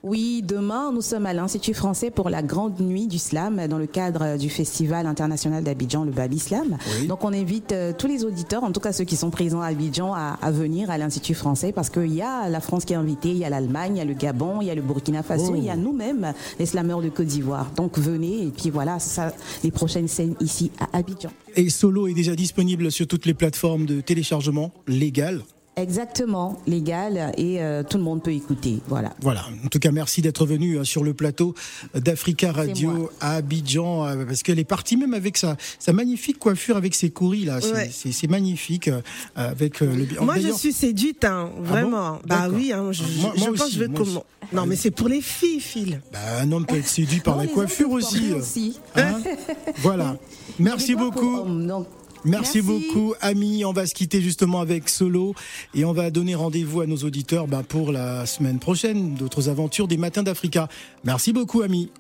Oui, 0.05 0.42
demain, 0.46 0.92
nous 0.92 1.03
sommes 1.03 1.26
à 1.26 1.32
l'Institut 1.32 1.74
français 1.74 2.11
pour 2.11 2.30
la 2.30 2.42
Grande 2.42 2.78
Nuit 2.80 3.09
du 3.09 3.18
Slam 3.18 3.66
dans 3.66 3.78
le 3.78 3.86
cadre 3.86 4.36
du 4.38 4.49
Festival 4.49 5.07
international 5.07 5.64
d'Abidjan, 5.64 6.05
le 6.05 6.12
Babi 6.12 6.38
Slam. 6.38 6.78
Oui. 7.01 7.09
Donc, 7.09 7.24
on 7.24 7.32
invite 7.32 7.72
euh, 7.72 7.92
tous 7.96 8.07
les 8.07 8.24
auditeurs, 8.24 8.62
en 8.62 8.70
tout 8.70 8.78
cas 8.78 8.92
ceux 8.92 9.03
qui 9.03 9.16
sont 9.16 9.30
présents 9.30 9.61
à 9.61 9.66
Abidjan, 9.66 10.14
à, 10.14 10.38
à 10.40 10.51
venir 10.53 10.88
à 10.90 10.99
l'Institut 10.99 11.34
français 11.34 11.72
parce 11.72 11.90
qu'il 11.90 12.14
y 12.14 12.22
a 12.22 12.49
la 12.49 12.61
France 12.61 12.84
qui 12.84 12.92
est 12.92 12.96
invitée, 12.96 13.30
il 13.30 13.38
y 13.38 13.44
a 13.44 13.51
l'Allemagne, 13.51 13.96
il 13.96 13.99
y 13.99 14.03
a 14.03 14.05
le 14.05 14.14
Gabon, 14.14 14.61
il 14.61 14.68
y 14.68 14.70
a 14.70 14.74
le 14.76 14.82
Burkina 14.82 15.24
Faso, 15.24 15.51
oh. 15.53 15.57
il 15.57 15.64
y 15.64 15.70
a 15.70 15.76
nous-mêmes, 15.76 16.32
les 16.61 16.66
slameurs 16.66 17.03
de 17.03 17.09
Côte 17.09 17.26
d'Ivoire. 17.26 17.70
Donc, 17.76 17.99
venez 17.99 18.44
et 18.44 18.51
puis 18.51 18.70
voilà, 18.70 19.01
ça, 19.01 19.32
les 19.64 19.72
prochaines 19.72 20.09
scènes 20.09 20.36
ici 20.40 20.70
à 20.78 20.96
Abidjan. 20.96 21.30
Et 21.57 21.70
Solo 21.70 22.07
est 22.07 22.14
déjà 22.14 22.36
disponible 22.36 22.92
sur 22.92 23.09
toutes 23.09 23.26
les 23.26 23.34
plateformes 23.34 23.84
de 23.84 24.01
téléchargement 24.01 24.70
légales 24.86 25.42
Exactement, 25.79 26.59
légal 26.66 27.33
et 27.37 27.62
euh, 27.62 27.85
tout 27.85 27.99
le 27.99 28.03
monde 28.03 28.20
peut 28.20 28.33
écouter. 28.33 28.81
Voilà. 28.89 29.12
Voilà. 29.22 29.45
En 29.64 29.68
tout 29.68 29.79
cas, 29.79 29.93
merci 29.93 30.22
d'être 30.22 30.45
venu 30.45 30.74
euh, 30.74 30.83
sur 30.85 31.05
le 31.05 31.14
plateau 31.14 31.55
d'Africa 31.95 32.51
Radio 32.51 33.11
à 33.20 33.37
Abidjan 33.37 34.05
euh, 34.05 34.24
parce 34.24 34.43
qu'elle 34.43 34.59
est 34.59 34.64
partie 34.64 34.97
même 34.97 35.14
avec 35.14 35.37
sa, 35.37 35.57
sa 35.79 35.93
magnifique 35.93 36.41
coiffure 36.41 36.76
avec 36.76 36.95
ses 36.97 37.11
couris 37.11 37.45
là. 37.45 37.61
Ouais. 37.61 37.91
C'est 37.93 38.29
magnifique 38.29 38.89
euh, 38.89 39.01
avec 39.37 39.79
le. 39.81 39.89
Moi, 40.20 40.39
je 40.41 40.53
suis 40.53 40.72
séduite, 40.72 41.24
hein, 41.24 41.51
vraiment. 41.61 41.99
Ah 41.99 42.20
bon 42.22 42.29
bah 42.29 42.49
oui, 42.53 42.72
hein, 42.72 42.91
je, 42.91 43.03
moi, 43.20 43.33
je 43.37 43.41
moi 43.41 43.49
pense 43.51 43.61
aussi, 43.61 43.79
que 43.79 43.85
je 43.85 43.85
vais 43.85 43.95
comment. 43.95 44.24
Non, 44.53 44.66
mais 44.66 44.76
c'est 44.76 44.91
pour 44.91 45.09
les 45.09 45.20
filles, 45.20 45.61
Phil. 45.61 46.01
Bah, 46.12 46.18
un 46.41 46.51
homme 46.51 46.66
peut 46.66 46.76
être 46.76 46.89
séduit 46.89 47.20
par 47.20 47.35
Non, 47.37 47.43
la 47.43 47.47
les 47.47 47.53
coiffure 47.53 47.91
aussi. 47.91 48.33
aussi. 48.33 48.81
Hein 48.97 49.20
voilà. 49.79 50.16
Merci 50.59 50.95
beaucoup. 50.95 51.37
Hommes, 51.41 51.66
donc, 51.66 51.87
Merci, 52.25 52.59
Merci. 52.59 52.62
beaucoup, 52.62 53.14
Ami. 53.21 53.64
On 53.64 53.73
va 53.73 53.87
se 53.87 53.95
quitter 53.95 54.21
justement 54.21 54.61
avec 54.61 54.89
Solo 54.89 55.35
et 55.75 55.85
on 55.85 55.93
va 55.93 56.11
donner 56.11 56.35
rendez-vous 56.35 56.81
à 56.81 56.87
nos 56.87 56.97
auditeurs 56.99 57.47
bah, 57.47 57.62
pour 57.66 57.93
la 57.93 58.27
semaine 58.27 58.59
prochaine, 58.59 59.14
d'autres 59.14 59.49
aventures 59.49 59.89
des 59.89 59.97
Matins 59.97 60.23
d'Africa. 60.23 60.69
Merci 61.05 61.33
beaucoup, 61.33 61.62
Ami. 61.62 61.91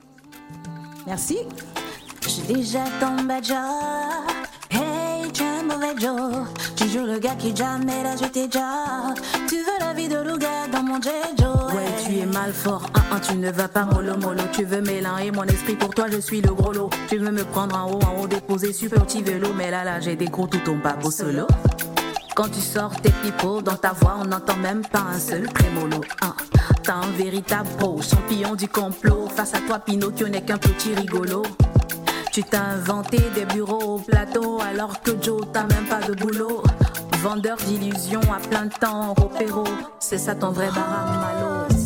Merci. 1.06 1.38
Déjà 2.48 2.84
un 5.40 5.62
mauvais 5.62 5.94
Joe. 5.98 6.46
Tu 6.76 6.88
joues 6.88 7.06
le 7.06 7.18
gars 7.18 7.34
qui 7.38 7.54
jamais 7.54 8.02
là, 8.02 8.14
je 8.20 8.26
t'ai 8.26 8.46
déjà. 8.46 9.14
Tu 9.48 9.56
veux 9.56 9.78
la 9.80 9.92
vie 9.92 10.08
de 10.08 10.16
Louga 10.16 10.66
dans 10.72 10.82
mon 10.82 11.00
J-Joe. 11.00 11.74
Ouais, 11.74 11.86
tu 12.04 12.18
es 12.18 12.26
mal 12.26 12.52
fort. 12.52 12.82
Tu 13.26 13.36
ne 13.36 13.50
vas 13.50 13.68
pas 13.68 13.84
mollo 13.84 14.16
mollo. 14.16 14.42
Tu 14.52 14.64
veux 14.64 14.80
mélanger 14.80 15.30
mon 15.30 15.44
esprit. 15.44 15.74
Pour 15.74 15.90
toi, 15.90 16.06
je 16.10 16.18
suis 16.18 16.40
le 16.40 16.52
gros 16.54 16.72
lot. 16.72 16.90
Tu 17.08 17.18
veux 17.18 17.30
me 17.30 17.44
prendre 17.44 17.76
en 17.76 17.90
haut, 17.90 18.00
en 18.04 18.22
haut, 18.22 18.26
déposer 18.26 18.72
super 18.72 19.04
petit 19.04 19.22
vélo. 19.22 19.48
Mais 19.56 19.70
là, 19.70 19.84
là, 19.84 20.00
j'ai 20.00 20.16
des 20.16 20.26
gros 20.26 20.46
tout 20.46 20.60
ton 20.64 20.78
pas 20.78 20.96
solo. 21.10 21.46
Quand 22.34 22.48
tu 22.48 22.60
sors 22.60 22.94
tes 23.00 23.10
pipeaux, 23.10 23.60
dans 23.60 23.74
ta 23.74 23.92
voix, 23.92 24.16
on 24.20 24.24
n'entend 24.24 24.56
même 24.56 24.82
pas 24.82 25.04
un 25.12 25.18
seul 25.18 25.48
trémolo. 25.48 26.00
Hein. 26.22 26.34
T'as 26.84 26.94
un 26.94 27.10
véritable 27.16 27.68
pro, 27.78 28.00
champion 28.00 28.54
du 28.54 28.68
complot. 28.68 29.28
Face 29.34 29.54
à 29.54 29.58
toi, 29.66 29.80
Pinocchio 29.80 30.28
n'est 30.28 30.42
qu'un 30.42 30.58
petit 30.58 30.94
rigolo. 30.94 31.42
Tu 32.38 32.44
t'as 32.44 32.62
inventé 32.62 33.18
des 33.34 33.44
bureaux 33.46 33.96
au 33.96 33.98
plateau 33.98 34.60
alors 34.60 35.02
que 35.02 35.10
Joe 35.20 35.40
t'as 35.52 35.64
même 35.64 35.86
pas 35.86 36.00
de 36.06 36.14
boulot. 36.14 36.62
Vendeur 37.20 37.56
d'illusions 37.56 38.20
à 38.32 38.38
plein 38.38 38.68
temps, 38.68 39.12
repéro, 39.14 39.64
c'est 39.98 40.18
ça 40.18 40.36
ton 40.36 40.50
vrai 40.50 40.68
baram 40.68 41.20
malo. 41.20 41.77